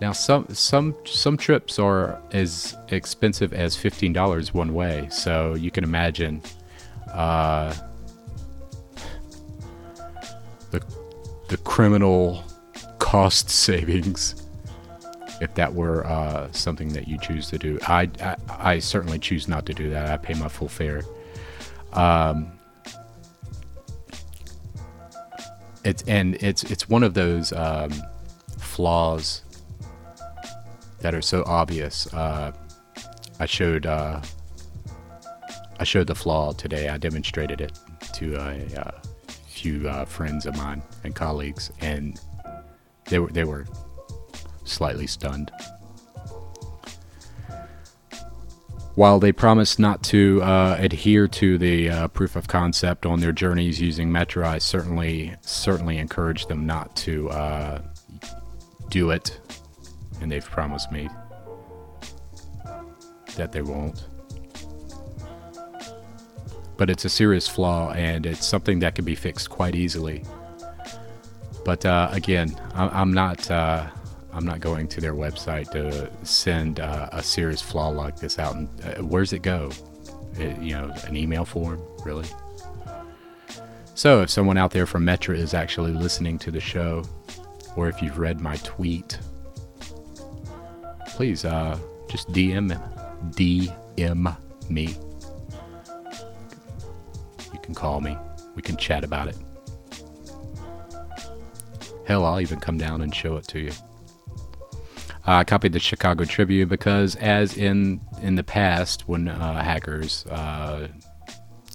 [0.00, 5.70] Now some some some trips are as expensive as fifteen dollars one way, so you
[5.70, 6.40] can imagine
[7.12, 7.74] uh,
[10.70, 10.82] the
[11.48, 12.42] the criminal
[12.98, 14.40] cost savings
[15.40, 17.78] if that were uh, something that you choose to do.
[17.86, 20.10] I, I, I certainly choose not to do that.
[20.10, 21.02] I pay my full fare.
[21.94, 22.52] Um,
[25.84, 27.90] it's and it's it's one of those um,
[28.58, 29.42] flaws
[31.00, 32.12] that are so obvious.
[32.12, 32.52] Uh,
[33.38, 34.20] I showed uh,
[35.78, 36.88] I showed the flaw today.
[36.88, 37.78] I demonstrated it
[38.14, 39.00] to a, a
[39.46, 42.20] few uh, friends of mine and colleagues, and
[43.06, 43.66] they were they were
[44.64, 45.50] slightly stunned.
[48.94, 53.32] While they promised not to uh, adhere to the uh, proof of concept on their
[53.32, 57.82] journeys using Metra, I certainly certainly encourage them not to uh,
[58.90, 59.40] do it,
[60.20, 61.08] and they've promised me
[63.36, 64.06] that they won't.
[66.76, 70.24] But it's a serious flaw, and it's something that can be fixed quite easily.
[71.64, 73.86] But uh, again, I- am not uh,
[74.32, 78.54] I'm not going to their website to send uh, a serious flaw like this out.
[78.54, 79.70] And uh, where's it go?
[80.38, 82.28] It, you know, an email form, really?
[83.94, 87.04] So, if someone out there from Metra is actually listening to the show,
[87.76, 89.18] or if you've read my tweet,
[91.20, 91.78] please uh,
[92.08, 92.72] just DM
[93.32, 94.36] DM
[94.70, 94.96] me.
[97.52, 98.16] You can call me.
[98.54, 99.36] We can chat about it.
[102.06, 103.72] Hell, I'll even come down and show it to you.
[105.26, 110.88] I copied the Chicago Tribune because, as in in the past, when uh, hackers uh,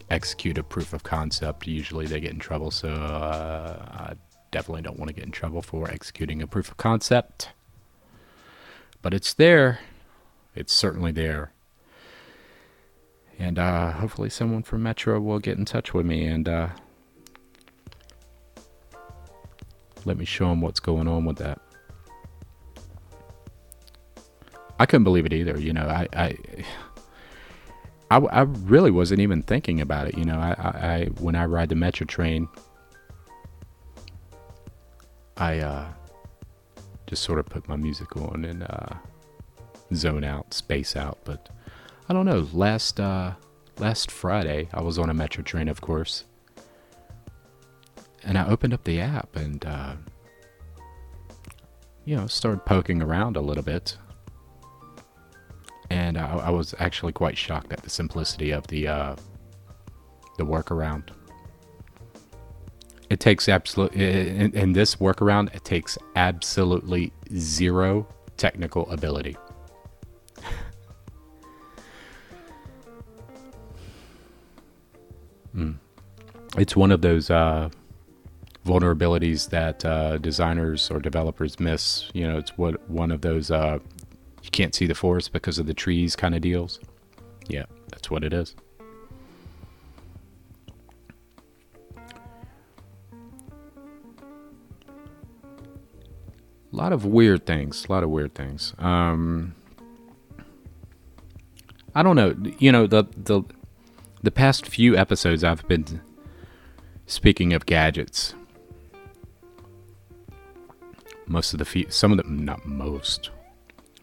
[0.10, 2.71] execute a proof of concept, usually they get in trouble.
[2.71, 4.13] So uh, I
[4.49, 7.49] definitely don't want to get in trouble for executing a proof of concept.
[9.05, 9.81] But it's there.
[10.55, 11.51] It's certainly there.
[13.37, 16.69] And uh, hopefully, someone from Metra will get in touch with me and uh,
[20.05, 21.61] let me show them what's going on with that.
[24.79, 25.59] I couldn't believe it either.
[25.59, 26.37] You know, I, I,
[28.09, 30.17] I, I really wasn't even thinking about it.
[30.17, 32.47] You know, I, I, I when I ride the metro train,
[35.37, 35.93] I uh,
[37.07, 38.95] just sort of put my music on and uh,
[39.93, 41.19] zone out, space out.
[41.23, 41.49] But
[42.09, 42.47] I don't know.
[42.53, 43.33] Last uh,
[43.79, 46.25] last Friday, I was on a metro train, of course,
[48.23, 49.93] and I opened up the app and uh,
[52.05, 53.97] you know started poking around a little bit
[55.89, 59.15] and I, I, was actually quite shocked at the simplicity of the uh,
[60.37, 61.09] the workaround.
[63.15, 65.56] It takes absolute in, in this workaround.
[65.56, 69.38] It takes absolutely zero technical ability.
[75.55, 75.76] mm.
[76.57, 77.70] It's one of those uh,
[78.66, 82.11] vulnerabilities that uh, designers or developers miss.
[82.13, 83.80] You know, it's what one of those uh,
[84.43, 86.82] you can't see the forest because of the trees kind of deals.
[87.47, 88.55] Yeah, that's what it is.
[96.76, 97.86] A lot of weird things.
[97.86, 98.73] A lot of weird things.
[98.80, 99.55] Um,
[101.95, 102.36] I don't know.
[102.59, 103.43] You know the the
[104.21, 106.01] the past few episodes I've been
[107.05, 108.36] speaking of gadgets.
[111.28, 113.30] Most of the fe- some of them, not most,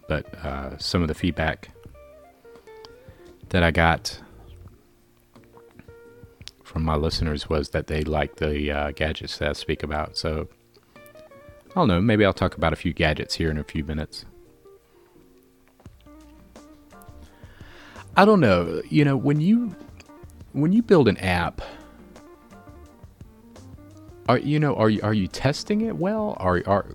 [0.08, 1.68] but uh, some of the feedback
[3.50, 4.18] that I got
[6.64, 10.16] from my listeners was that they like the uh, gadgets that I speak about.
[10.16, 10.48] So
[11.74, 12.02] I don't know.
[12.02, 14.26] Maybe I'll talk about a few gadgets here in a few minutes.
[18.14, 18.82] I don't know.
[18.90, 19.74] You know, when you
[20.52, 21.62] when you build an app,
[24.28, 26.36] are you know are you are you testing it well?
[26.40, 26.94] Are are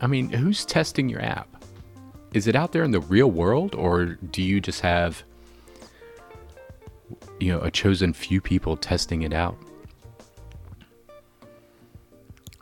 [0.00, 1.64] I mean, who's testing your app?
[2.34, 5.22] Is it out there in the real world, or do you just have
[7.38, 9.56] you know a chosen few people testing it out?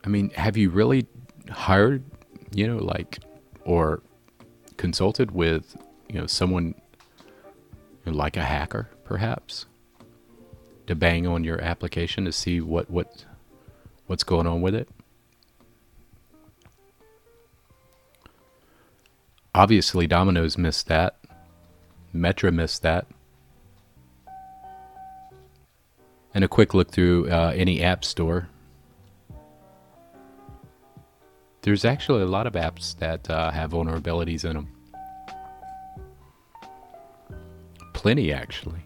[0.04, 1.06] I mean, have you really
[1.50, 2.02] hired,
[2.52, 3.18] you know, like,
[3.64, 4.02] or
[4.76, 5.76] consulted with,
[6.08, 6.74] you know, someone
[8.04, 9.66] like a hacker, perhaps,
[10.86, 13.24] to bang on your application to see what what
[14.06, 14.88] what's going on with it?
[19.54, 21.16] Obviously, Domino's missed that.
[22.14, 23.06] Metra missed that.
[26.34, 28.48] And a quick look through uh, any app store
[31.66, 34.68] There's actually a lot of apps that uh, have vulnerabilities in them.
[37.92, 38.78] Plenty, actually.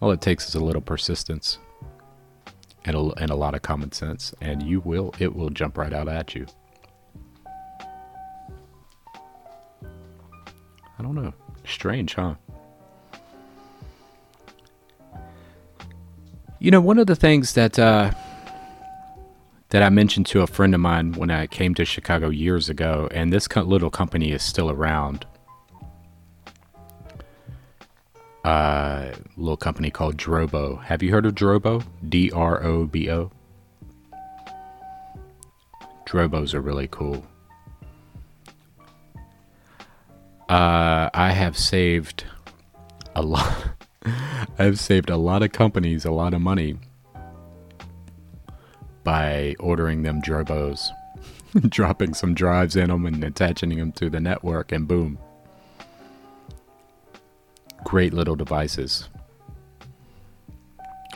[0.00, 1.58] All it takes is a little persistence
[2.84, 5.92] and a, and a lot of common sense, and you will it will jump right
[5.92, 6.44] out at you.
[9.84, 11.32] I don't know.
[11.64, 12.34] Strange, huh?
[16.60, 18.10] You know, one of the things that uh,
[19.68, 23.08] that I mentioned to a friend of mine when I came to Chicago years ago,
[23.12, 25.24] and this little company is still around.
[28.44, 30.82] A uh, little company called Drobo.
[30.82, 31.84] Have you heard of Drobo?
[32.08, 33.30] D R O B O.
[36.06, 37.24] Drobos are really cool.
[40.48, 42.24] Uh, I have saved
[43.14, 43.70] a lot.
[44.58, 46.76] I've saved a lot of companies a lot of money
[49.04, 50.90] by ordering them Drobos,
[51.68, 55.18] dropping some drives in them and attaching them to the network, and boom.
[57.84, 59.08] Great little devices.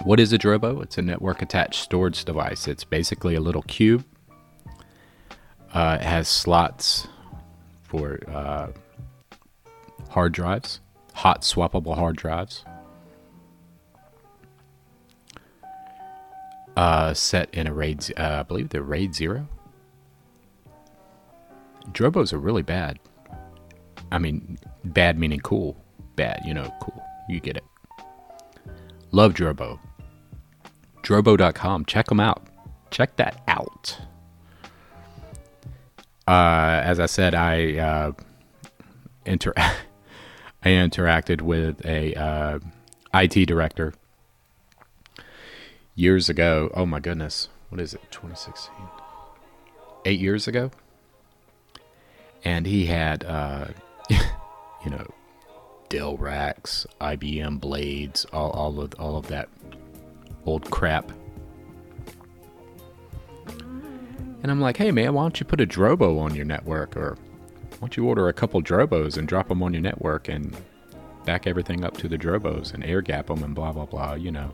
[0.04, 0.82] What is a Drobo?
[0.82, 2.66] It's a network attached storage device.
[2.66, 4.04] It's basically a little cube.
[5.74, 7.06] Uh, it has slots
[7.82, 8.68] for uh,
[10.10, 10.80] hard drives,
[11.14, 12.64] hot swappable hard drives.
[16.76, 18.04] Uh, set in a raid.
[18.16, 19.48] Uh, I believe they're raid zero.
[21.90, 22.98] Drobos are really bad.
[24.10, 25.76] I mean, bad meaning cool.
[26.16, 27.02] Bad, you know, cool.
[27.28, 27.64] You get it.
[29.10, 29.78] Love Drobo.
[31.02, 31.84] Drobo.com.
[31.86, 32.46] Check them out.
[32.90, 33.98] Check that out.
[36.28, 38.12] Uh, as I said, I uh,
[39.26, 42.58] inter I interacted with a uh,
[43.14, 43.92] IT director
[46.02, 46.68] years ago.
[46.74, 47.48] Oh my goodness.
[47.68, 48.02] What is it?
[48.10, 48.74] 2016.
[50.04, 50.72] Eight years ago.
[52.44, 53.68] And he had, uh,
[54.10, 55.06] you know,
[55.88, 59.48] Dell racks, IBM blades, all, all of all of that
[60.44, 61.12] old crap.
[63.46, 67.16] And I'm like, hey man, why don't you put a Drobo on your network, or
[67.72, 70.56] why don't you order a couple Drobos and drop them on your network and
[71.26, 74.32] back everything up to the Drobos and air gap them and blah blah blah, you
[74.32, 74.52] know.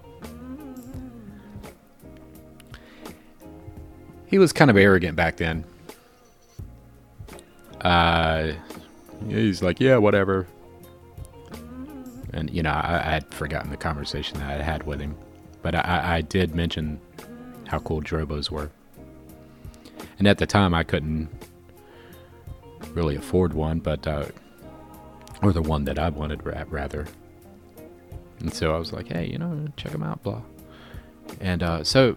[4.28, 5.64] He was kind of arrogant back then.
[7.80, 8.52] Uh,
[9.28, 10.46] he's like, yeah, whatever.
[12.32, 15.16] And you know, I, I, had forgotten the conversation that I had with him,
[15.62, 17.00] but I, I did mention
[17.66, 18.70] how cool Drobos were.
[20.18, 21.28] And at the time, I couldn't
[22.92, 24.26] really afford one, but uh,
[25.42, 27.06] or the one that I wanted rather.
[28.40, 30.42] And so I was like, hey, you know, check them out, blah.
[31.40, 32.16] And uh, so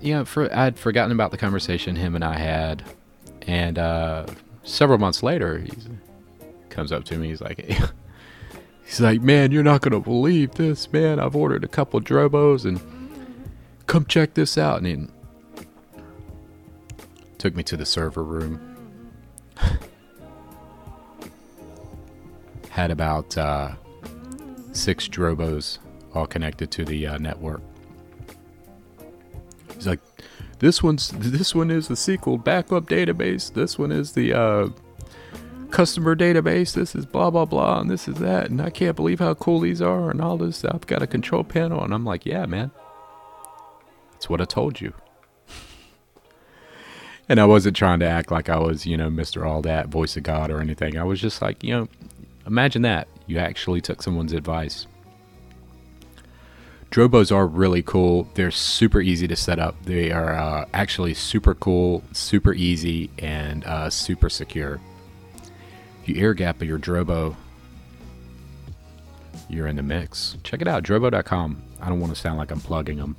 [0.00, 2.82] you know, for I'd forgotten about the conversation him and I had,
[3.42, 4.26] and uh,
[4.62, 5.72] several months later, he
[6.70, 7.28] comes up to me.
[7.28, 7.58] He's like,
[8.84, 11.18] he's like, man, you're not gonna believe this, man.
[11.20, 12.80] I've ordered a couple Drobos, and
[13.86, 14.82] come check this out.
[14.82, 15.08] And he
[17.38, 18.60] took me to the server room.
[22.70, 23.72] Had about uh,
[24.72, 25.78] six Drobos
[26.14, 27.60] all connected to the uh, network.
[29.82, 30.00] He's like,
[30.60, 33.52] this one's this one is the SQL backup database.
[33.52, 34.68] This one is the uh,
[35.72, 36.72] customer database.
[36.72, 38.48] This is blah blah blah, and this is that.
[38.48, 40.64] And I can't believe how cool these are, and all this.
[40.64, 42.70] I've got a control panel, and I'm like, yeah, man.
[44.12, 44.94] That's what I told you.
[47.28, 49.44] and I wasn't trying to act like I was, you know, Mr.
[49.44, 50.96] All That, voice of God or anything.
[50.96, 51.88] I was just like, you know,
[52.46, 53.08] imagine that.
[53.26, 54.86] You actually took someone's advice.
[56.92, 58.28] Drobos are really cool.
[58.34, 59.82] They're super easy to set up.
[59.84, 64.78] They are uh, actually super cool, super easy, and uh, super secure.
[66.02, 67.34] If you air gap your Drobo,
[69.48, 70.36] you're in the mix.
[70.44, 71.62] Check it out, drobo.com.
[71.80, 73.16] I don't want to sound like I'm plugging them.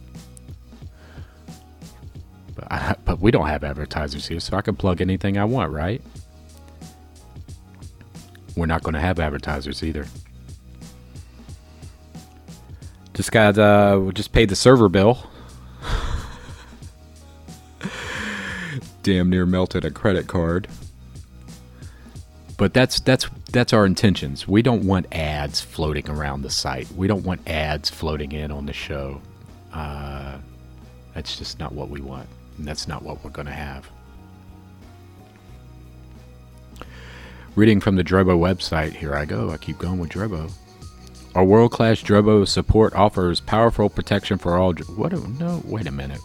[2.54, 5.72] But, I, but we don't have advertisers here, so I can plug anything I want,
[5.72, 6.00] right?
[8.56, 10.06] We're not going to have advertisers either.
[13.14, 15.30] Just got uh just paid the server bill.
[19.04, 20.68] Damn near melted a credit card.
[22.58, 24.48] But that's that's that's our intentions.
[24.48, 26.90] We don't want ads floating around the site.
[26.92, 29.22] We don't want ads floating in on the show.
[29.74, 30.38] Uh,
[31.14, 32.28] that's just not what we want.
[32.58, 33.90] And that's not what we're going to have.
[37.56, 39.52] Reading from the Drobo website, here I go.
[39.52, 40.52] I keep going with Drobo.
[41.36, 44.74] Our world class Drobo support offers powerful protection for all.
[44.74, 45.14] What?
[45.40, 46.22] No, wait a minute.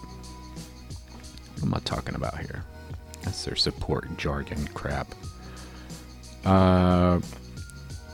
[1.55, 2.65] What am I talking about here?
[3.23, 5.15] That's their support jargon crap.
[6.45, 7.21] Uh,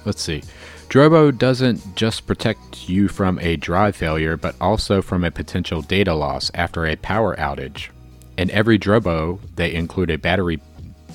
[0.05, 0.43] let's see.
[0.89, 6.15] Drobo doesn't just protect you from a drive failure, but also from a potential data
[6.15, 7.89] loss after a power outage.
[8.39, 10.61] In every Drobo, they include a battery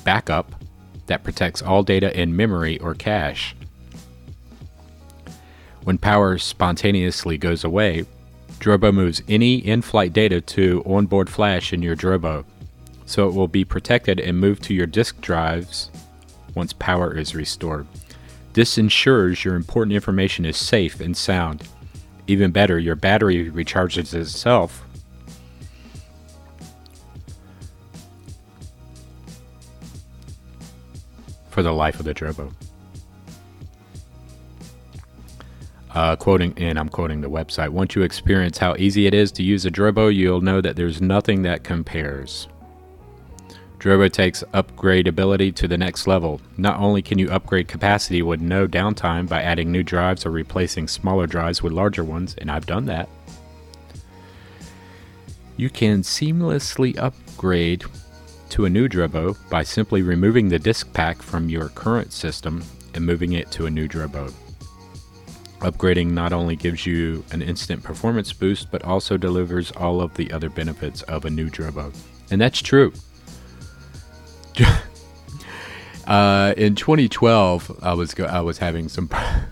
[0.04, 0.56] backup
[1.08, 3.56] that protects all data in memory or cache.
[5.84, 8.06] When power spontaneously goes away,
[8.60, 12.44] Drobo moves any in flight data to onboard flash in your Drobo,
[13.06, 15.90] so it will be protected and moved to your disk drives
[16.56, 17.88] once power is restored.
[18.54, 21.68] This ensures your important information is safe and sound.
[22.28, 24.84] Even better, your battery recharges itself
[31.50, 32.54] for the life of the Drobo.
[36.00, 37.72] Uh, quoting, and I'm quoting the website.
[37.72, 41.02] Once you experience how easy it is to use a Drobo, you'll know that there's
[41.02, 42.48] nothing that compares.
[43.80, 46.40] Drobo takes upgradability to the next level.
[46.56, 50.88] Not only can you upgrade capacity with no downtime by adding new drives or replacing
[50.88, 53.10] smaller drives with larger ones, and I've done that,
[55.58, 57.84] you can seamlessly upgrade
[58.52, 63.06] to a new Drobo by simply removing the disk pack from your current system and
[63.06, 64.34] moving it to a new Drobo.
[65.60, 70.32] Upgrading not only gives you an instant performance boost, but also delivers all of the
[70.32, 71.94] other benefits of a new Drobo.
[72.32, 72.94] And that's true.
[76.08, 79.10] uh, in 2012, I was go- I was having some.
[79.14, 79.46] I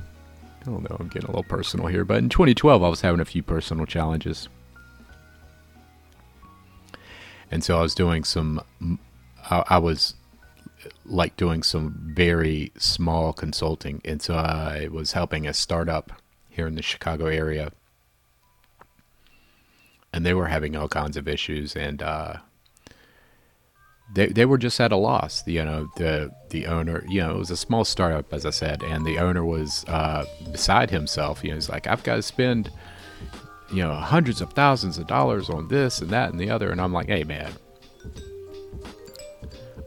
[0.65, 0.97] don't know.
[0.99, 3.85] I'm getting a little personal here, but in 2012, I was having a few personal
[3.85, 4.49] challenges,
[7.51, 8.61] and so I was doing some.
[9.49, 10.15] I, I was
[11.05, 14.01] like doing some very small consulting.
[14.05, 16.11] And so I was helping a startup
[16.49, 17.71] here in the Chicago area.
[20.13, 22.37] And they were having all kinds of issues and uh,
[24.13, 25.45] they they were just at a loss.
[25.45, 28.81] You know, the the owner, you know, it was a small startup as I said,
[28.83, 31.43] and the owner was uh, beside himself.
[31.43, 32.71] You know, he's like, I've got to spend
[33.71, 36.79] you know hundreds of thousands of dollars on this and that and the other and
[36.79, 37.51] i'm like hey man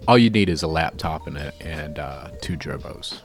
[0.09, 3.20] all you need is a laptop and a, and uh, two Drobos.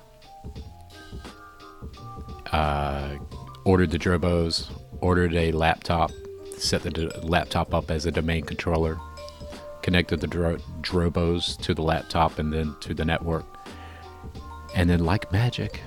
[2.52, 3.18] Uh,
[3.66, 4.70] ordered the Drobos,
[5.02, 6.12] ordered a laptop,
[6.58, 8.98] set the d- laptop up as a domain controller,
[9.82, 13.46] connected the dro- Drobos to the laptop and then to the network,
[14.76, 15.82] and then like magic,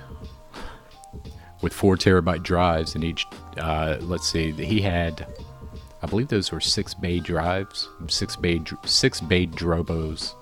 [1.61, 3.25] with four terabyte drives in each.
[3.57, 5.27] Uh, let's see, he had,
[6.01, 10.35] I believe those were six bay drives, six bay six bay Drobos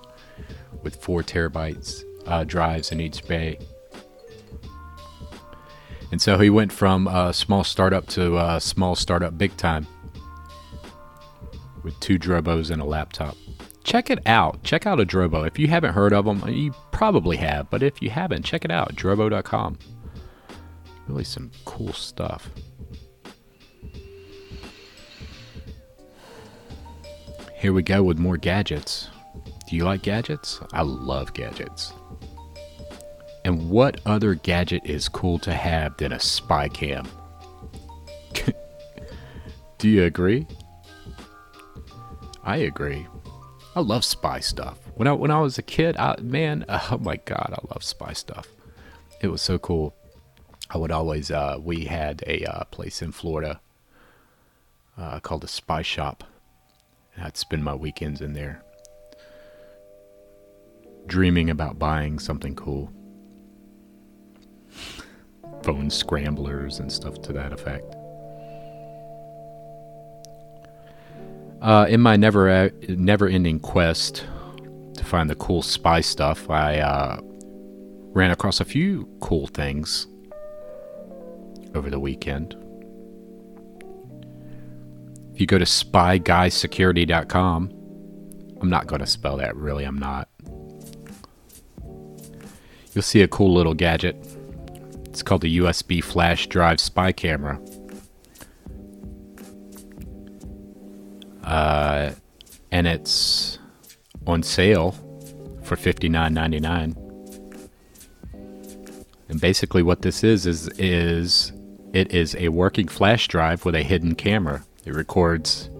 [0.82, 3.58] with four terabytes uh, drives in each bay.
[6.10, 9.86] And so he went from a small startup to a small startup big time
[11.82, 13.36] with two Drobos and a laptop.
[13.84, 14.62] Check it out.
[14.62, 15.46] Check out a Drobo.
[15.46, 18.70] If you haven't heard of them, you probably have, but if you haven't, check it
[18.70, 18.94] out.
[18.94, 19.78] Drobo.com.
[21.06, 22.50] Really some cool stuff.
[27.54, 29.08] Here we go with more gadgets.
[29.68, 30.60] Do you like gadgets?
[30.72, 31.92] I love gadgets.
[33.44, 37.06] And what other gadget is cool to have than a spy cam?
[39.78, 40.46] Do you agree?
[42.44, 43.06] I agree.
[43.76, 44.78] I love spy stuff.
[44.94, 48.14] When I when I was a kid, I, man, oh my god, I love spy
[48.14, 48.48] stuff.
[49.20, 49.94] It was so cool.
[50.70, 53.60] I would always uh, we had a uh, place in Florida
[54.96, 56.24] uh, called a Spy Shop.
[57.14, 58.62] And I'd spend my weekends in there
[61.08, 62.92] dreaming about buying something cool.
[65.62, 67.94] phone scramblers and stuff to that effect.
[71.60, 74.24] Uh, in my never uh, never ending quest
[74.94, 80.06] to find the cool spy stuff, I uh, ran across a few cool things
[81.74, 82.54] over the weekend.
[85.34, 87.72] If you go to spyguysecurity.com,
[88.60, 90.27] I'm not going to spell that really, I'm not.
[92.98, 94.16] You'll see a cool little gadget.
[95.04, 97.60] It's called the USB flash drive spy camera.
[101.44, 102.10] Uh,
[102.72, 103.60] and it's
[104.26, 104.96] on sale
[105.62, 106.96] for $59.99.
[109.28, 111.52] And basically, what this is is is
[111.92, 114.64] it is a working flash drive with a hidden camera.
[114.84, 115.70] It records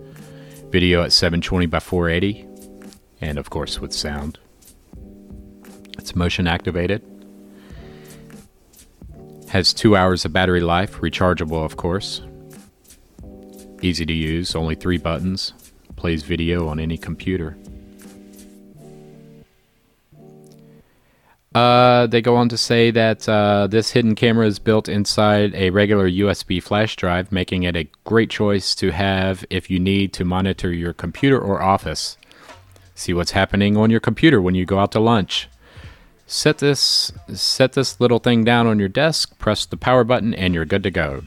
[0.70, 2.46] video at 720 by 480,
[3.20, 4.38] and of course with sound.
[5.98, 7.02] It's motion activated.
[9.48, 12.22] Has two hours of battery life, rechargeable, of course.
[13.82, 15.52] Easy to use, only three buttons.
[15.96, 17.56] Plays video on any computer.
[21.54, 25.70] Uh, they go on to say that uh, this hidden camera is built inside a
[25.70, 30.24] regular USB flash drive, making it a great choice to have if you need to
[30.24, 32.16] monitor your computer or office.
[32.94, 35.48] See what's happening on your computer when you go out to lunch.
[36.30, 40.52] Set this set this little thing down on your desk, press the power button, and
[40.52, 41.22] you're good to go.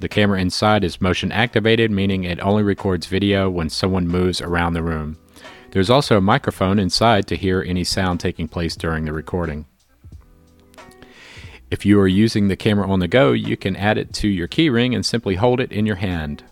[0.00, 4.72] The camera inside is motion activated, meaning it only records video when someone moves around
[4.72, 5.18] the room.
[5.72, 9.66] There's also a microphone inside to hear any sound taking place during the recording.
[11.70, 14.48] If you are using the camera on the go, you can add it to your
[14.48, 16.42] keyring and simply hold it in your hand.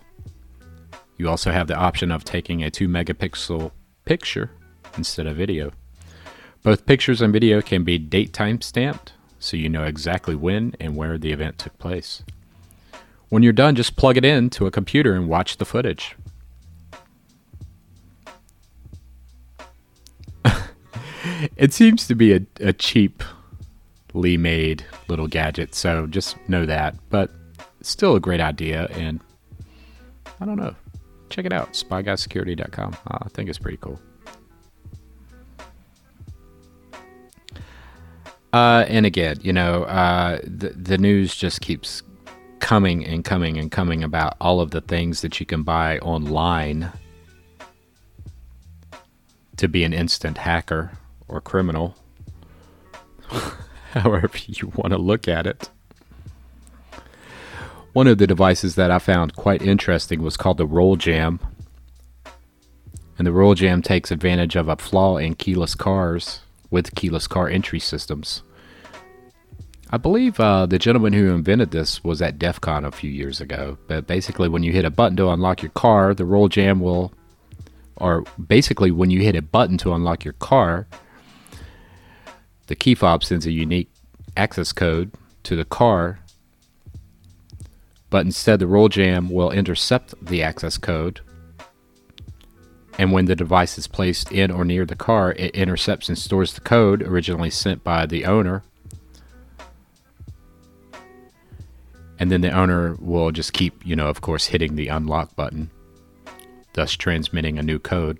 [1.17, 3.71] You also have the option of taking a 2 megapixel
[4.05, 4.51] picture
[4.95, 5.71] instead of video.
[6.65, 10.95] Both pictures and video can be date time stamped, so you know exactly when and
[10.95, 12.23] where the event took place.
[13.29, 16.15] When you're done, just plug it in to a computer and watch the footage.
[21.55, 26.95] it seems to be a, a cheaply made little gadget, so just know that.
[27.11, 27.29] But
[27.81, 29.19] still a great idea, and
[30.41, 30.73] I don't know.
[31.29, 32.97] Check it out, spyguysecurity.com.
[33.05, 33.99] Uh, I think it's pretty cool.
[38.55, 42.01] Uh, and again, you know, uh, the, the news just keeps
[42.59, 46.89] coming and coming and coming about all of the things that you can buy online
[49.57, 50.93] to be an instant hacker
[51.27, 51.97] or criminal,
[53.91, 55.69] however you want to look at it.
[57.91, 61.41] One of the devices that I found quite interesting was called the Roll Jam.
[63.17, 66.39] And the Roll Jam takes advantage of a flaw in keyless cars
[66.71, 68.43] with keyless car entry systems.
[69.91, 73.39] I believe uh, the gentleman who invented this was at DEF CON a few years
[73.39, 73.77] ago.
[73.87, 77.13] But basically, when you hit a button to unlock your car, the roll jam will,
[77.97, 80.87] or basically, when you hit a button to unlock your car,
[82.67, 83.91] the key fob sends a unique
[84.35, 85.11] access code
[85.43, 86.19] to the car,
[88.09, 91.21] but instead the roll jam will intercept the access code.
[92.97, 96.53] And when the device is placed in or near the car, it intercepts and stores
[96.53, 98.63] the code originally sent by the owner.
[102.19, 105.69] And then the owner will just keep, you know, of course, hitting the unlock button,
[106.73, 108.19] thus transmitting a new code.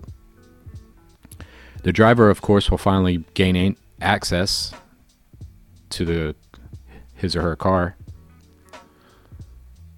[1.84, 4.74] The driver, of course, will finally gain access
[5.92, 6.36] to the
[7.14, 7.96] his or her car.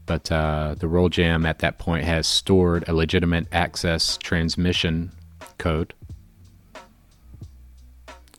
[0.05, 5.11] But uh, the roll jam at that point has stored a legitimate access transmission
[5.57, 5.93] code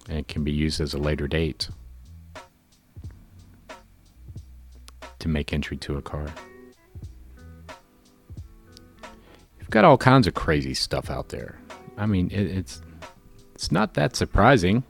[0.08, 1.68] and can be used as a later date
[5.18, 6.26] to make entry to a car.
[9.58, 11.58] You've got all kinds of crazy stuff out there.
[11.96, 12.82] I mean, it, it's
[13.54, 14.84] it's not that surprising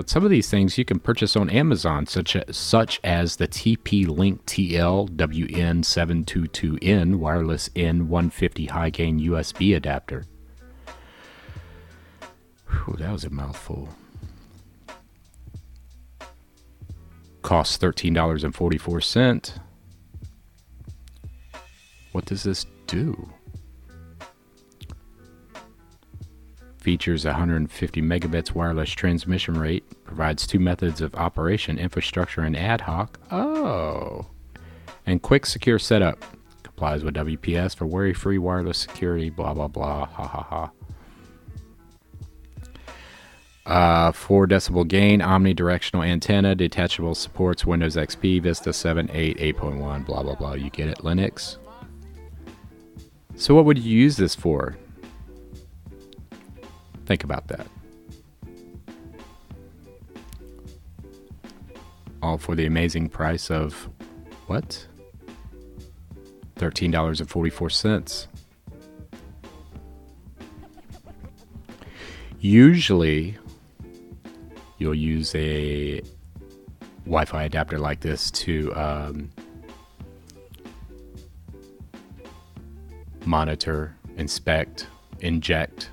[0.00, 3.46] but some of these things you can purchase on Amazon, such as, such as the
[3.46, 10.24] TP Link TL WN722N wireless N150 high gain USB adapter.
[12.70, 13.90] Whew, that was a mouthful.
[17.42, 19.58] Costs $13.44.
[22.12, 23.32] What does this do?
[26.80, 33.18] features 150 megabits wireless transmission rate, provides two methods of operation, infrastructure and ad hoc.
[33.30, 34.26] Oh.
[35.06, 36.24] And quick secure setup.
[36.62, 40.06] Complies with WPS for worry-free wireless security, blah blah blah.
[40.06, 40.70] Ha ha ha.
[43.70, 50.24] Uh, 4 decibel gain, omnidirectional antenna, detachable supports Windows XP, Vista 7, 8, 8.1, blah,
[50.24, 50.54] blah, blah.
[50.54, 51.56] You get it, Linux.
[53.36, 54.76] So, what would you use this for?
[57.06, 57.68] Think about that.
[62.22, 63.88] All for the amazing price of
[64.48, 64.84] what?
[66.56, 68.26] $13.44.
[72.40, 73.36] Usually,
[74.80, 76.00] you'll use a
[77.04, 79.30] Wi Fi adapter like this to um,
[83.24, 84.88] monitor, inspect,
[85.20, 85.90] inject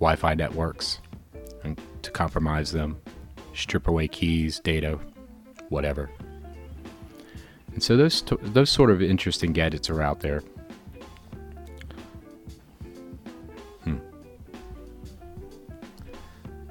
[0.00, 0.98] Wi Fi networks
[1.62, 3.00] and to compromise them,
[3.54, 4.98] strip away keys, data,
[5.68, 6.10] whatever.
[7.72, 10.42] And so those those sort of interesting gadgets are out there.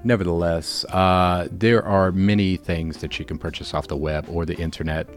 [0.03, 4.55] Nevertheless, uh, there are many things that you can purchase off the web or the
[4.55, 5.07] internet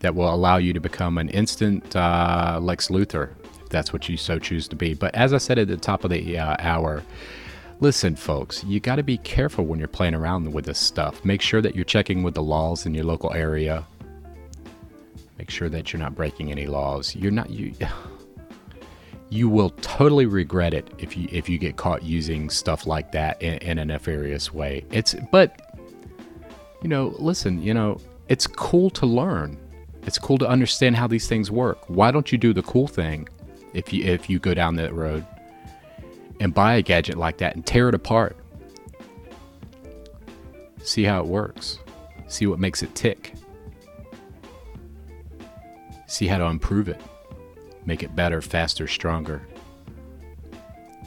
[0.00, 3.30] that will allow you to become an instant uh, Lex Luthor,
[3.62, 4.94] if that's what you so choose to be.
[4.94, 7.02] But as I said at the top of the uh, hour,
[7.80, 11.24] listen, folks, you got to be careful when you're playing around with this stuff.
[11.24, 13.86] Make sure that you're checking with the laws in your local area
[15.40, 17.16] Make sure that you're not breaking any laws.
[17.16, 17.72] You're not you
[19.30, 23.40] you will totally regret it if you if you get caught using stuff like that
[23.40, 24.84] in, in a nefarious way.
[24.90, 25.76] It's but
[26.82, 29.56] you know, listen, you know, it's cool to learn.
[30.02, 31.88] It's cool to understand how these things work.
[31.88, 33.28] Why don't you do the cool thing
[33.72, 35.24] if you if you go down that road
[36.40, 38.36] and buy a gadget like that and tear it apart?
[40.82, 41.78] See how it works.
[42.28, 43.34] See what makes it tick
[46.10, 47.00] see how to improve it,
[47.90, 49.42] make it better, faster, stronger.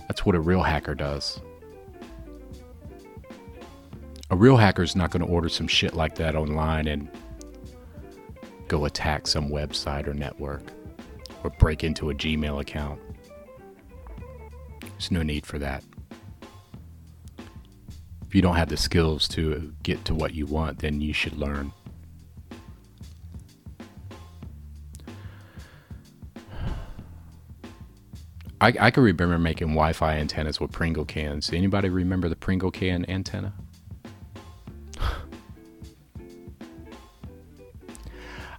[0.09, 1.39] That's what a real hacker does.
[4.29, 7.07] A real hacker is not going to order some shit like that online and
[8.67, 10.61] go attack some website or network
[11.45, 12.99] or break into a Gmail account.
[14.81, 15.85] There's no need for that.
[18.27, 21.37] If you don't have the skills to get to what you want, then you should
[21.37, 21.71] learn.
[28.63, 31.51] I, I can remember making Wi-Fi antennas with Pringle cans.
[31.51, 33.53] Anybody remember the Pringle can antenna?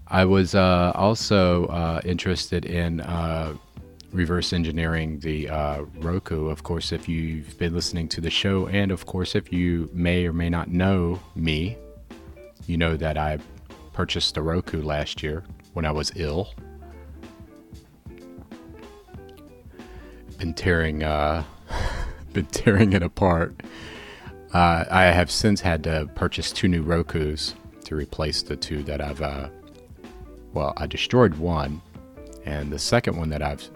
[0.06, 3.54] I was uh, also uh, interested in uh,
[4.12, 6.48] reverse engineering the uh, Roku.
[6.48, 10.26] Of course, if you've been listening to the show, and of course, if you may
[10.26, 11.78] or may not know me,
[12.66, 13.38] you know that I
[13.94, 16.52] purchased a Roku last year when I was ill.
[20.44, 21.42] Been tearing uh,
[22.34, 23.62] been tearing it apart.
[24.52, 29.00] Uh, I have since had to purchase two new Roku's to replace the two that
[29.00, 29.22] I've.
[29.22, 29.48] Uh,
[30.52, 31.80] well, I destroyed one,
[32.44, 33.66] and the second one that I've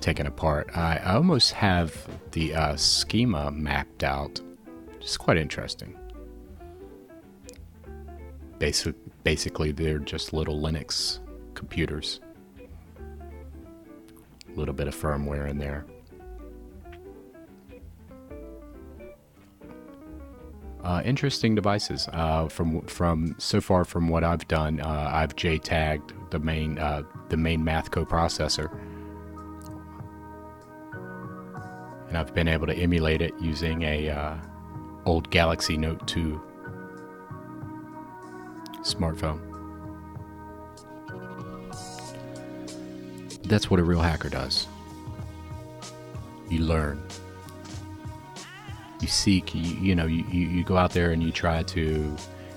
[0.00, 4.40] taken apart, I almost have the uh, schema mapped out.
[5.02, 5.94] It's quite interesting.
[8.58, 8.94] Basic,
[9.24, 11.18] basically, they're just little Linux
[11.52, 12.20] computers.
[12.98, 15.84] A little bit of firmware in there.
[20.82, 22.08] Uh, interesting devices.
[22.12, 27.02] Uh, from from so far from what I've done, uh, I've JTAGged the main uh,
[27.28, 28.70] the main math coprocessor,
[32.08, 34.36] and I've been able to emulate it using a uh,
[35.04, 36.40] old Galaxy Note 2
[38.82, 39.40] smartphone.
[43.44, 44.68] That's what a real hacker does.
[46.48, 47.02] You learn
[49.00, 52.16] you seek you, you know you, you go out there and you try to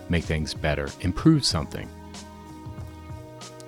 [0.10, 1.90] make things better improve something.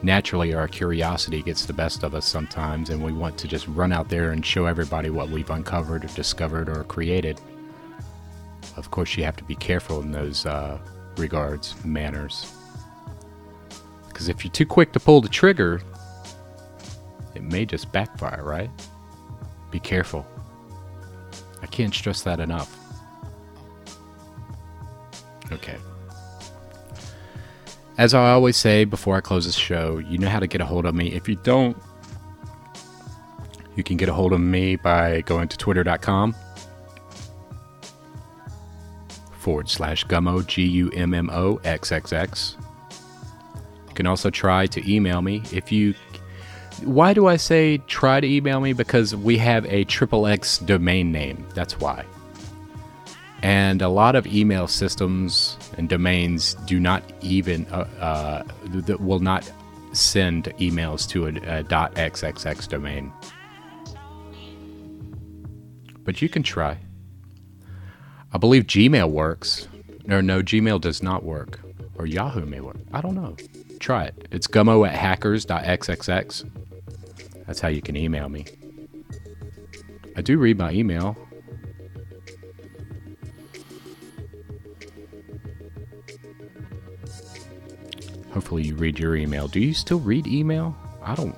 [0.01, 3.93] Naturally our curiosity gets the best of us sometimes and we want to just run
[3.93, 7.39] out there and show everybody what we've uncovered or discovered or created.
[8.76, 10.80] Of course you have to be careful in those uh,
[11.17, 12.53] regards manners.
[14.07, 15.82] Because if you're too quick to pull the trigger
[17.36, 18.69] it may just backfire right?
[19.71, 20.26] Be careful
[21.64, 22.78] I can't stress that enough.
[25.51, 25.78] Okay.
[27.97, 30.66] As I always say before I close this show, you know how to get a
[30.66, 31.14] hold of me.
[31.14, 31.78] If you don't,
[33.76, 36.36] you can get a hold of me by going to twitter.com
[39.39, 42.57] forward slash gummo, G U M M O X X X.
[43.88, 45.93] You can also try to email me if you
[46.86, 48.73] why do I say try to email me?
[48.73, 51.45] Because we have a triple X domain name.
[51.53, 52.05] That's why.
[53.41, 58.43] And a lot of email systems and domains do not even uh, uh,
[58.86, 59.51] th- will not
[59.91, 61.29] send emails to a,
[61.59, 63.11] a .xxx domain.
[66.03, 66.77] But you can try.
[68.31, 69.67] I believe Gmail works.
[70.09, 71.59] Or no, Gmail does not work.
[71.95, 72.77] Or Yahoo may work.
[72.91, 73.36] I don't know.
[73.79, 74.27] Try it.
[74.31, 76.49] It's gummo at hackers.xxx.
[77.45, 78.45] That's how you can email me.
[80.15, 81.17] I do read my email.
[88.31, 89.47] Hopefully, you read your email.
[89.47, 90.75] Do you still read email?
[91.03, 91.35] I don't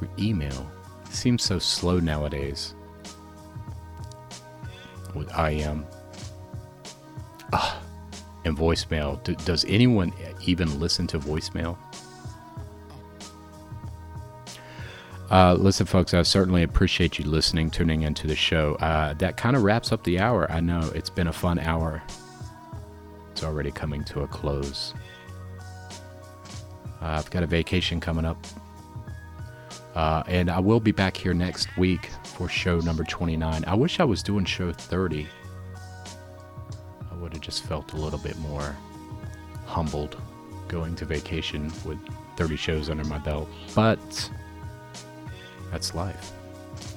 [0.00, 0.70] read email.
[1.04, 2.74] It seems so slow nowadays.
[5.14, 5.86] With IM.
[7.52, 7.82] Ah,
[8.44, 9.22] and voicemail.
[9.44, 10.12] Does anyone
[10.46, 11.76] even listen to voicemail?
[15.30, 18.74] Uh, listen, folks, I certainly appreciate you listening, tuning into the show.
[18.76, 20.50] Uh, that kind of wraps up the hour.
[20.50, 22.02] I know it's been a fun hour.
[23.30, 24.92] It's already coming to a close.
[27.00, 28.44] Uh, I've got a vacation coming up.
[29.94, 33.64] Uh, and I will be back here next week for show number 29.
[33.66, 35.28] I wish I was doing show 30.
[37.08, 38.76] I would have just felt a little bit more
[39.66, 40.20] humbled
[40.66, 41.98] going to vacation with
[42.36, 43.48] 30 shows under my belt.
[43.74, 44.30] But
[45.70, 46.32] that's life.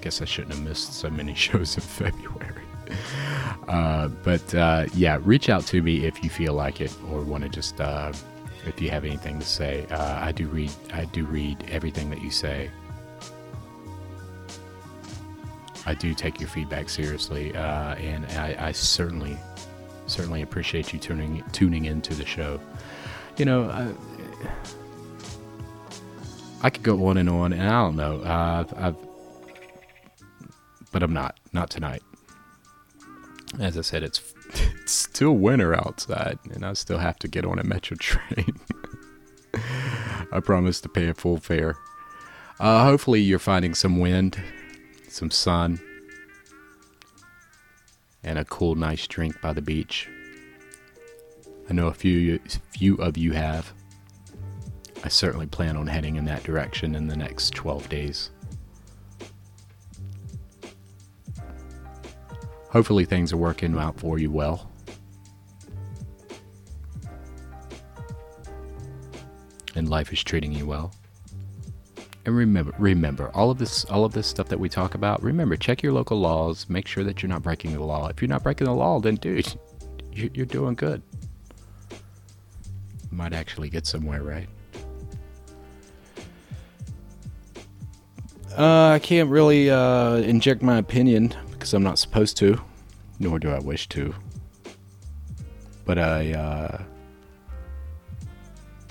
[0.01, 2.63] Guess I shouldn't have missed so many shows in February.
[3.67, 7.43] Uh, but uh, yeah, reach out to me if you feel like it or want
[7.43, 8.11] to just uh,
[8.65, 9.85] if you have anything to say.
[9.89, 10.71] Uh, I do read.
[10.91, 12.69] I do read everything that you say.
[15.85, 19.37] I do take your feedback seriously, uh, and I, I certainly,
[20.07, 22.59] certainly appreciate you tuning tuning into the show.
[23.37, 23.95] You know,
[26.63, 28.21] I could go on and on, and I don't know.
[28.21, 28.95] Uh, I've,
[30.93, 31.37] but I'm not.
[31.51, 32.01] Not tonight.
[33.59, 34.33] As I said, it's
[34.81, 38.59] it's still winter outside, and I still have to get on a metro train.
[40.31, 41.75] I promise to pay a full fare.
[42.61, 44.41] Uh, hopefully, you're finding some wind,
[45.09, 45.81] some sun,
[48.23, 50.07] and a cool, nice drink by the beach.
[51.69, 52.39] I know a few
[52.71, 53.73] few of you have.
[55.03, 58.31] I certainly plan on heading in that direction in the next 12 days.
[62.69, 64.71] Hopefully, things are working out for you well.
[69.75, 70.93] And life is treating you well.
[72.25, 75.21] And remember, remember all of this, all of this stuff that we talk about.
[75.21, 76.69] Remember, check your local laws.
[76.69, 78.07] Make sure that you're not breaking the law.
[78.07, 79.53] If you're not breaking the law, then dude,
[80.13, 81.03] you're doing good.
[81.91, 84.47] You might actually get somewhere, right?
[88.57, 92.61] Uh, I can't really uh, inject my opinion because I'm not supposed to,
[93.19, 94.13] nor do I wish to.
[95.85, 96.81] But I uh,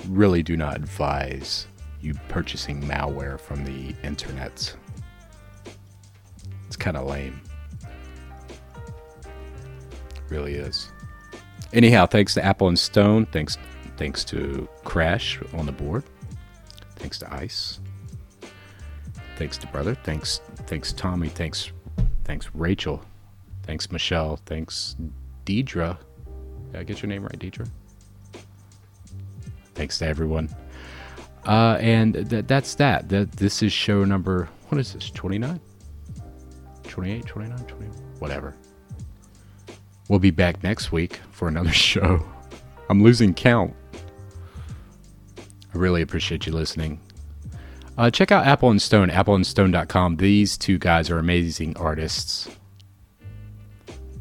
[0.09, 1.67] really do not advise
[2.01, 4.75] you purchasing malware from the internet.
[6.67, 7.41] It's kind of lame.
[10.33, 10.91] really is.
[11.73, 13.27] Anyhow, thanks to Apple and Stone.
[13.27, 13.59] Thanks,
[13.97, 16.03] thanks to Crash on the board.
[16.97, 17.79] Thanks to Ice.
[19.43, 19.97] Thanks to brother.
[19.97, 21.29] Thanks, thanks Tommy.
[21.29, 21.73] Thanks,
[22.23, 23.03] thanks Rachel.
[23.65, 24.37] Thanks Michelle.
[24.47, 24.95] Thanks
[25.45, 25.99] Deidre.
[26.71, 27.69] Did I get your name right, Deidre?
[29.75, 30.49] Thanks to everyone.
[31.45, 33.09] Uh, and th- that's that.
[33.09, 33.33] that.
[33.33, 35.61] This is show number, what is this, 29?
[36.85, 37.87] 28, 29, 20,
[38.21, 38.55] whatever.
[40.09, 42.25] We'll be back next week for another show.
[42.89, 43.75] I'm losing count.
[45.75, 47.01] I really appreciate you listening.
[47.99, 50.17] Uh, check out Apple and Stone, appleandstone.com.
[50.17, 52.49] These two guys are amazing artists.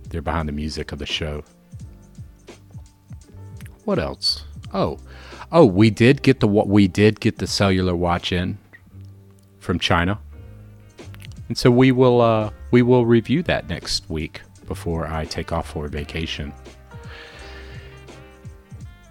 [0.09, 1.43] They're behind the music of the show.
[3.85, 4.43] What else?
[4.73, 4.99] Oh,
[5.51, 8.57] oh, we did get the we did get the cellular watch in
[9.59, 10.19] from China,
[11.47, 15.69] and so we will uh, we will review that next week before I take off
[15.71, 16.53] for vacation.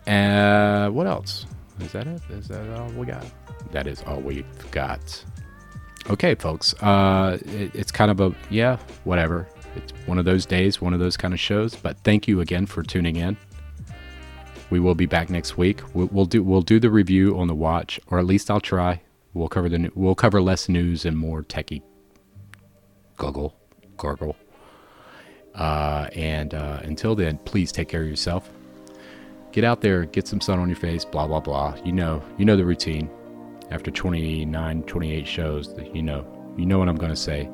[0.07, 1.47] Uh, what else?
[1.81, 2.21] Is that it?
[2.31, 3.25] Is that all we got?
[3.73, 5.25] That is all we've got.
[6.09, 6.75] Okay, folks.
[6.83, 9.47] Uh, it, it's kind of a yeah, whatever.
[9.77, 11.77] It's one of those days, one of those kind of shows.
[11.77, 13.37] But thank you again for tuning in.
[14.71, 15.81] We will be back next week.
[15.95, 19.03] We'll, we'll do we'll do the review on the watch, or at least I'll try.
[19.35, 21.83] We'll cover the we'll cover less news and more techie.
[23.17, 23.55] Google,
[23.97, 24.37] gargle.
[25.55, 28.49] Uh, and uh, until then, please take care of yourself.
[29.53, 31.77] Get out there, get some sun on your face, blah blah blah.
[31.85, 33.11] You know, you know the routine.
[33.71, 37.49] After 29, 28 shows, you know, you know what I'm going to say.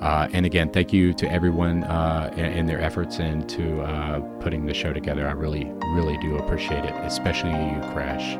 [0.00, 4.64] Uh, and again, thank you to everyone uh, in, their efforts and to uh, putting
[4.64, 5.28] the show together.
[5.28, 8.36] I really, really do appreciate it, especially you, Crash.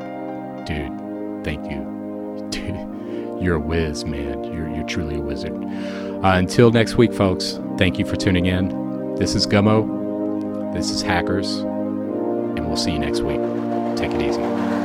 [0.67, 2.47] Dude, thank you.
[2.49, 4.43] Dude, you're a whiz, man.
[4.43, 5.53] You're, you're truly a wizard.
[5.53, 9.15] Uh, until next week, folks, thank you for tuning in.
[9.15, 10.73] This is Gummo.
[10.73, 11.57] This is Hackers.
[11.57, 13.39] And we'll see you next week.
[13.97, 14.80] Take it easy.